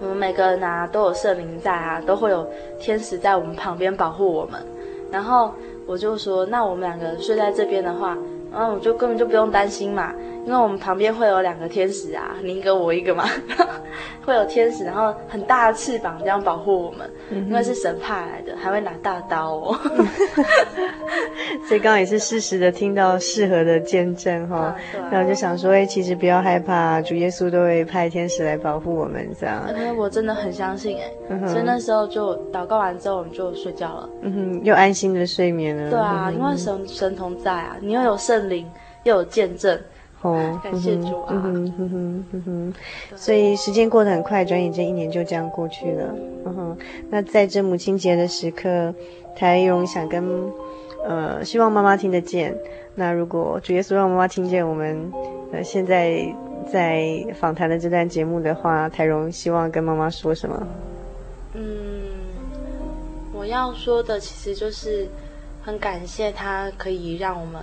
[0.00, 2.44] 我们每个人啊都有圣灵在啊，都会有
[2.80, 4.60] 天使在我们旁边保护我们。
[5.08, 5.54] 然后
[5.86, 8.18] 我就说，那我们两个睡在这边的话，
[8.50, 10.12] 然后我就根本就不用担心嘛。
[10.46, 13.24] 因为我们旁边会有两个天使啊，你一个我一个嘛，
[14.24, 19.78] 会有天使，然后很大的翅膀这样保护我们，嗯、因为是神派来的，还会拿大刀哦。
[21.66, 24.76] 所以刚刚也是适时的听到适合的见证哈、哦啊，
[25.10, 29.62] 然后就想说，哎，其实不要害怕，主耶稣都会派天使来保护我们这样。
[29.74, 35.90] 因为我真的很相信哎、嗯，所以那时候就祷告完之后，我们就睡觉了，嗯哼，又安心的睡眠了。
[35.90, 38.70] 对啊，嗯、因为神神同在啊，你又有圣灵，
[39.04, 39.78] 又有见证。
[40.24, 41.28] 哦，感谢主啊！
[41.34, 42.74] 嗯哼哼哼哼哼，
[43.14, 46.14] 所以时间过得很快，转眼间一年就这样过去了。
[46.46, 46.78] 嗯哼，
[47.10, 48.94] 那在这母亲节的时刻，
[49.36, 50.24] 台荣想跟
[51.06, 52.56] 呃，希望妈妈听得见。
[52.94, 55.12] 那如果主耶稣让妈妈听见我们
[55.52, 56.24] 呃现在
[56.72, 57.04] 在
[57.38, 60.66] 访谈的这段节目的话，台荣希望跟妈妈说什么？
[61.52, 62.04] 嗯，
[63.34, 65.06] 我要说的其实就是
[65.60, 67.60] 很感谢他可以让我们。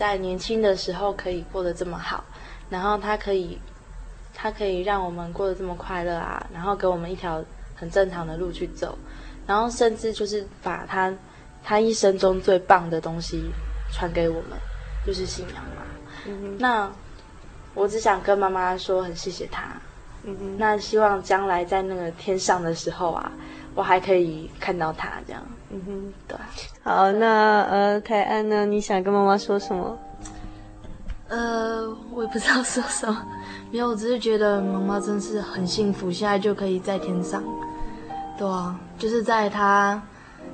[0.00, 2.24] 在年轻的时候可以过得这么好，
[2.70, 3.58] 然后他可以，
[4.34, 7.44] 他可以让我们过得这么快乐啊，然后给我们一条
[7.76, 8.96] 很正常的路去走，
[9.46, 11.14] 然后甚至就是把他
[11.62, 13.44] 他一生中最棒的东西
[13.92, 14.58] 传给我们，
[15.06, 15.82] 就是信仰嘛。
[16.24, 16.90] 嗯，那
[17.74, 19.64] 我只想跟妈妈说很谢谢他。
[20.22, 23.30] 嗯，那希望将来在那个天上的时候啊，
[23.80, 25.42] 我还可以看到他这样。
[25.70, 26.36] 嗯哼，对。
[26.82, 28.66] 好，那呃，泰安呢？
[28.66, 29.98] 你想跟妈妈说什么？
[31.28, 33.26] 呃，我也不知道说什么，
[33.70, 37.42] 没有，我只是觉得妈妈真是很幸福，现在就可以在天上。
[38.36, 40.02] 对啊，就是在她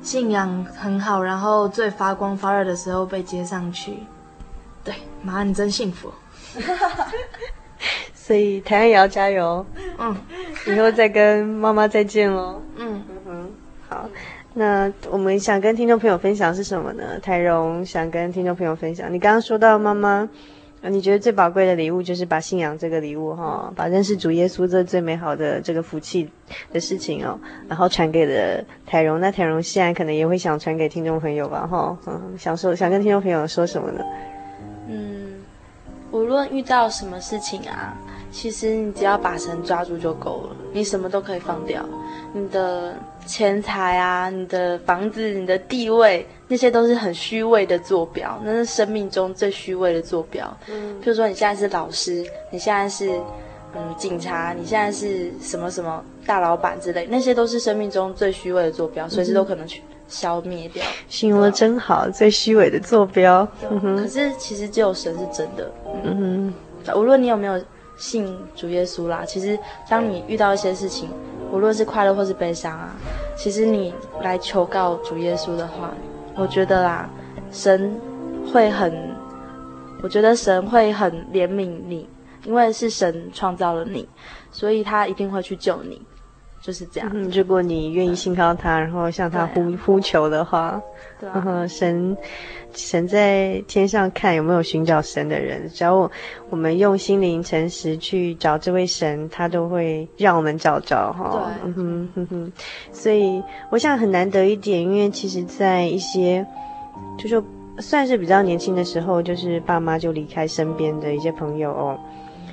[0.02, 3.98] 信仰很好，然后最发光发热的时候被接上去。
[4.84, 6.12] 对，妈，你真幸福。
[8.14, 9.64] 所以泰安也要加油。
[9.98, 10.16] 嗯，
[10.66, 12.60] 以后再跟妈妈再见喽。
[12.76, 13.02] 嗯
[13.88, 14.08] 好。
[14.58, 17.18] 那我们想跟听众朋友分享是什么呢？
[17.20, 20.26] 台荣想跟听众朋友分享，你刚刚说到妈妈，
[20.80, 26.30] 你觉得最宝贵的礼物就是把信仰这个礼物哈，把认识主耶稣这最美好的这个福气
[26.72, 29.20] 的事情哦，然后传给了台荣。
[29.20, 34.02] 那台荣现在可能也会想传给听众朋友吧哈，嗯，想说想跟听众朋友说什么呢？
[34.88, 35.34] 嗯，
[36.12, 37.94] 无论遇到什么事情啊，
[38.30, 41.84] 其实你只要把神抓住就够了，你什么都可以放掉，
[42.32, 42.94] 你的。
[43.26, 50.56] 钱财啊，你的房子、你的地位，那些都是很虚伪的坐标，那是生命中最虚伪的坐标。
[50.68, 53.10] 嗯，譬如说你现在是老师，你现在是
[53.74, 60.82] 嗯警察，你现在是什么什么大老板之类，那些都是生命中最虚伪的坐标，随时都可能去消灭掉。
[61.08, 63.46] 形容的真好，最虚伪的坐标。
[63.68, 63.96] 嗯。
[63.96, 65.70] 可是其实只有神是真的。
[66.04, 66.54] 嗯
[66.86, 67.60] 哼，无论你有没有
[67.96, 71.08] 信主耶稣啦，其实当你遇到一些事情。
[71.52, 72.90] 无论是快乐或是悲伤啊，
[73.36, 75.94] 其实你来求告主耶稣的话，
[76.34, 77.08] 我觉得啦，
[77.52, 77.98] 神
[78.52, 79.14] 会很，
[80.02, 82.08] 我觉得神会很怜悯你，
[82.44, 84.08] 因为是神创造了你，
[84.50, 86.02] 所以他一定会去救你。
[86.66, 87.08] 就是这样。
[87.14, 90.82] 嗯，如果你愿意信靠他，然后向他呼、啊、呼求的话，
[91.20, 92.16] 对、啊然后神
[92.74, 96.10] 神在天上看有没有寻找神的人，只要我，
[96.50, 101.30] 我们用心灵诚实去找这位神，他都会让我们找着哈。
[101.30, 102.52] 对，嗯哼哼哼。
[102.90, 103.40] 所以
[103.70, 106.44] 我想很难得一点，因为其实，在一些
[107.16, 107.40] 就说
[107.78, 111.96] 算是比较年轻的时候，就是爸妈就离开身边的一些朋友哦，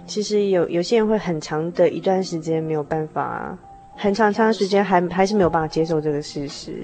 [0.05, 3.57] 其实有有些人会很长的一段时间没有办法。
[3.95, 6.83] 很长长时间还还是没有办法接受这个事实，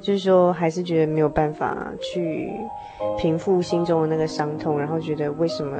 [0.00, 2.52] 就是说还是觉得没有办法去
[3.18, 5.76] 平复心中的那个伤痛，然后觉得为什么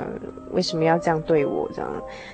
[0.53, 1.91] 为什么要这样对我这样？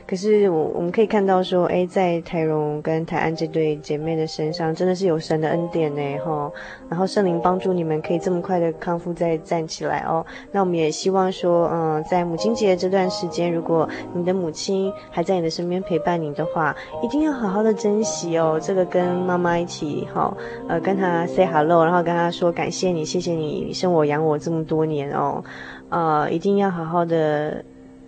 [0.06, 6.50] 可是我我们可以看到说，诶，在台荣跟台安这对姐妹的身上，真的是有神的恩典呢，哈。
[6.88, 10.24] 然后圣灵帮助你们可以这么快的康复再站起来哦。
[10.52, 18.60] 那我们也希望说，嗯，在母亲节这段时间，如果你的母亲还在你的身边陪伴你的话，一定要好好的珍惜有。
[18.60, 20.32] 这个跟妈妈一起，哈，
[20.68, 25.42] 呃，跟她 say hello，然后跟她说感谢你，谢谢你生我养我这么多年哦，
[25.88, 27.64] 呃，一定要好好的。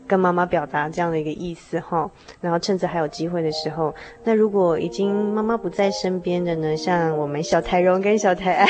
[0.09, 2.11] 跟妈妈表达这样的一个意思哈，
[2.41, 8.67] 然后趁着还有机会的时候，那如果已经妈妈不在身边的呢，像我们小台荣跟小台，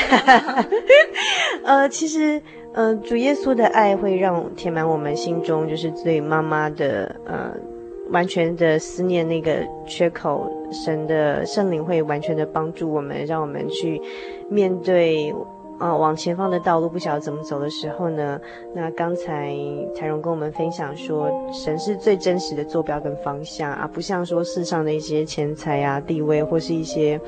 [1.63, 2.43] 呃，其实
[2.75, 7.55] 呃，主耶稣的爱会让填满我们心中，就是对妈妈的呃
[8.11, 14.01] 完全的思念那个缺口，神的圣灵会完全的帮助我们，让我们去
[14.51, 15.35] 面对。
[15.79, 18.41] 啊、往前方的道路不晓得怎么走的时候呢？
[18.75, 19.55] 那刚才
[19.97, 27.21] 台荣跟我们分享说，神是最真实的坐标跟方向啊，不像说世上的一些钱财啊、地位，或是一些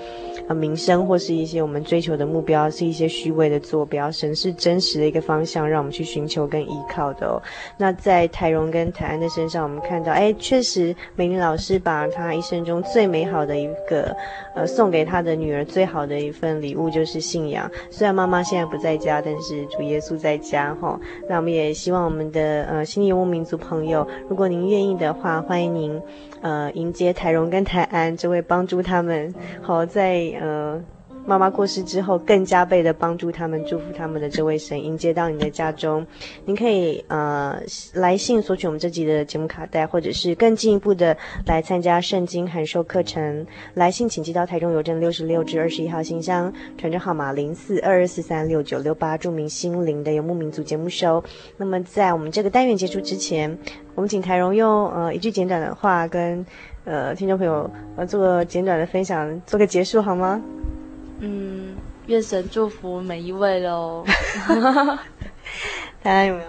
[0.49, 4.11] 呃名声，或是一些我们追求的目标，是一些虚伪的坐标。
[4.11, 7.41] 神是真实的一个方向，让我们去寻求跟依靠的哦。
[7.79, 14.13] 那在台荣跟台安的身上，我们看到，哎，确实美玲老师把她一生中最美好的一个
[14.57, 17.71] 呃送给她的女儿最好的一份礼物，就是信仰。
[17.93, 18.40] 虽然妈妈。
[18.41, 20.99] 他现在不在家，但是主耶稣在家哈。
[21.29, 26.01] 那我们也希望我们的呃新移民民族朋友，如果您愿意的话，欢迎您
[26.41, 30.83] 呃迎接台荣跟台安，这位帮助他们好在呃。
[31.31, 36.05] 妈妈过世之后，更加倍的帮助他们、祝福他们的这位神，迎接到你的家中。
[36.45, 37.57] 您可以呃
[37.95, 41.17] 来信索取我们这集的节目卡带，或者是更进一步的
[41.47, 43.47] 来参加圣经函授课程。
[43.75, 51.23] 来信请寄到台中邮政六十六至二十一号信箱，传真号码零四二二四三六九六八，注明心灵的游牧民族节目收。
[51.57, 53.57] 那么在我们这个单元结束之前，
[53.95, 56.45] 我们请台荣用呃一句简短的话跟
[56.85, 60.43] 呃听众朋友呃做个简短的分享，做个结束好吗？
[61.21, 64.05] 嗯，愿神祝福每一位喽。
[66.03, 66.49] 大家有没有？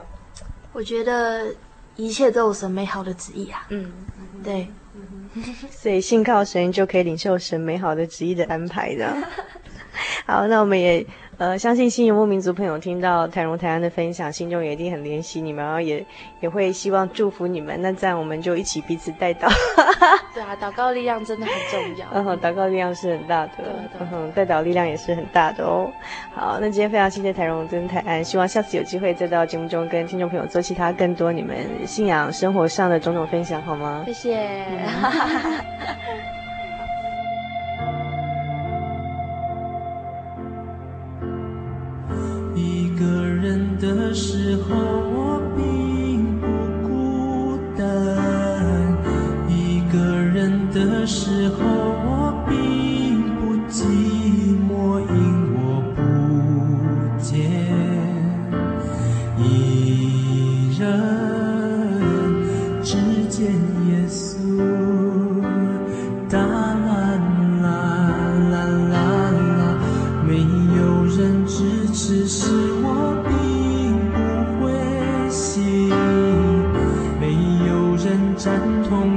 [0.74, 1.54] 我觉得
[1.96, 3.66] 一切都有神美好的旨意啊。
[3.70, 3.92] 嗯，
[4.44, 4.68] 对。
[5.72, 9.16] 所以信靠神就可以领受神美好的旨意的安排的。
[10.26, 11.06] 好，那我们也。
[11.42, 16.06] 呃，相信新游牧民族朋友听到台荣台安的分享，心中也一定很怜惜你们，然后也
[16.40, 17.82] 也会希望祝福你们。
[17.82, 19.52] 那这样我们就一起彼此代祷。
[20.36, 22.06] 对啊，祷告力量真的很重要。
[22.14, 23.54] 嗯哼，祷告力量是很大的。
[23.58, 25.92] 对，对，对，嗯哼，代祷力量也是很大的哦。
[26.32, 34.04] 好，那今天非常谢谢台荣跟台安，希望下次有机会再到节目中跟听众朋友做其他更多你们信仰生活上的种种分享，好吗？
[34.06, 34.38] 谢谢。
[37.80, 38.11] 嗯
[42.54, 46.46] 一个人的时候，我并不
[46.88, 47.86] 孤单；
[49.48, 49.98] 一个
[50.34, 51.64] 人的时候，
[52.06, 52.11] 我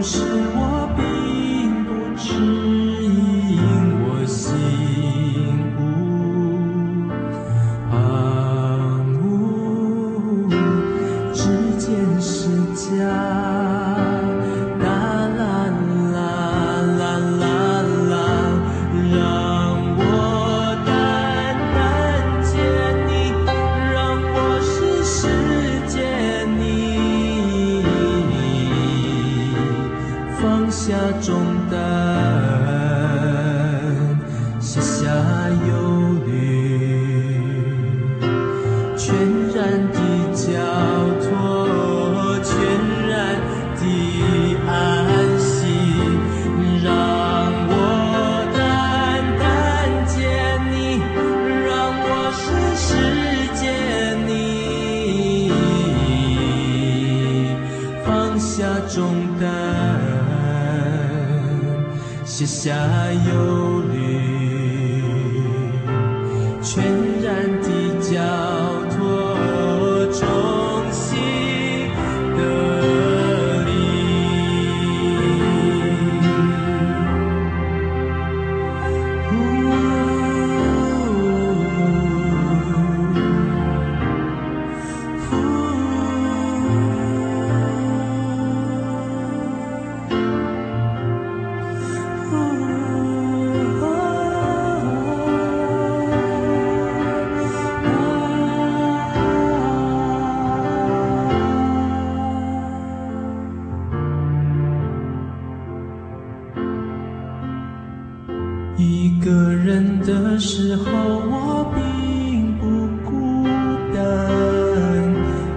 [0.05, 0.21] 是
[0.55, 0.74] 我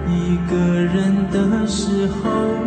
[0.08, 2.57] 一个人的时候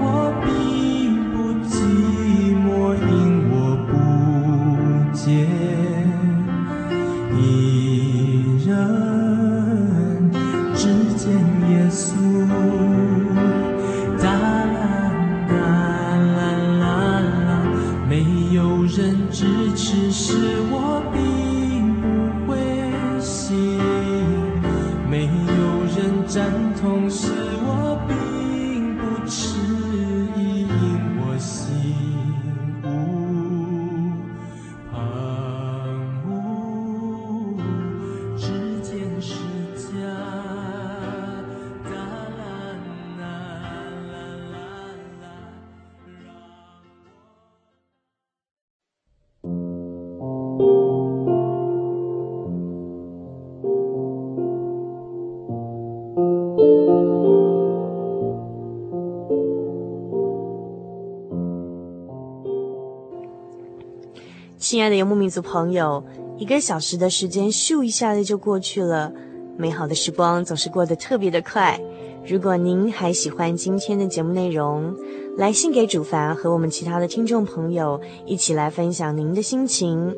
[65.32, 66.04] 族朋友，
[66.38, 69.12] 一个小时的时间咻一下子就过去了，
[69.58, 71.80] 美好的时光总是过得特别的快。
[72.28, 74.94] 如果您还喜欢今天的节目内容，
[75.38, 80.14] 来信给主凡和我们其他的听众朋友一起来分享您的心情。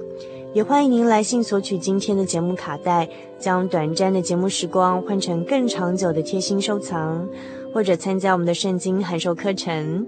[0.54, 3.08] 也欢迎您来信索取今天的节目卡带，
[3.40, 7.28] 将短暂的节目时光换成更长久的贴心收藏，
[7.74, 10.06] 或者参加我们的圣经函授课程。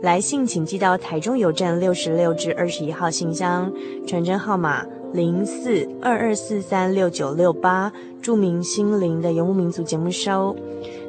[0.00, 3.72] 来信请寄到台中邮政六十六至二十一号信箱，
[4.06, 7.92] 传真号码零四二二四三六九六八，
[8.22, 10.54] 注明“心灵的游牧民族”节目收。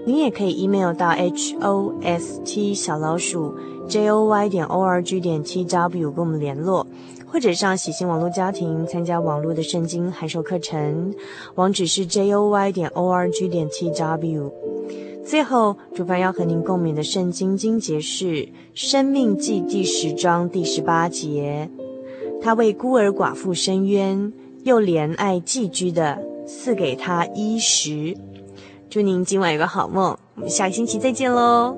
[0.08, 3.54] 您也可以 email 到 h o s t 小老鼠
[3.88, 6.88] j o y 点 o r g 点 t w 跟我们联络，
[7.28, 11.14] 或者上喜信网络家庭参加网络的圣经函授课程，
[11.54, 14.52] 网址是 j o y 点 o r g 点 t w。
[15.26, 18.26] 最后，主凡要和您共勉的圣经经节是
[18.74, 21.70] 《生命记》第十章第十八节
[22.42, 26.18] ：“他为孤儿寡妇伸冤，又怜爱寄居的，
[26.48, 28.18] 赐给他衣食。”
[28.90, 31.78] 祝您今晚有个好梦，我们下个星期再见喽。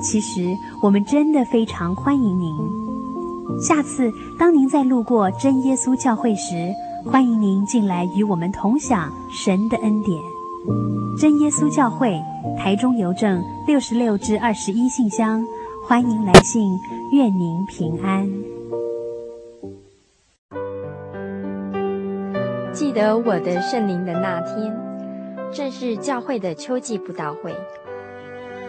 [0.00, 2.54] 其实我们真的非常欢迎您。
[3.60, 6.72] 下次当您再路过真耶稣教会时，
[7.04, 10.20] 欢迎您进来与我们同享神的恩典。
[11.18, 12.20] 真耶稣教会，
[12.58, 15.42] 台中邮政六十六至二十一信箱，
[15.86, 16.76] 欢迎来信，
[17.12, 18.28] 愿您平安。
[22.72, 24.76] 记得我的圣灵的那天，
[25.54, 27.54] 正是教会的秋季布道会。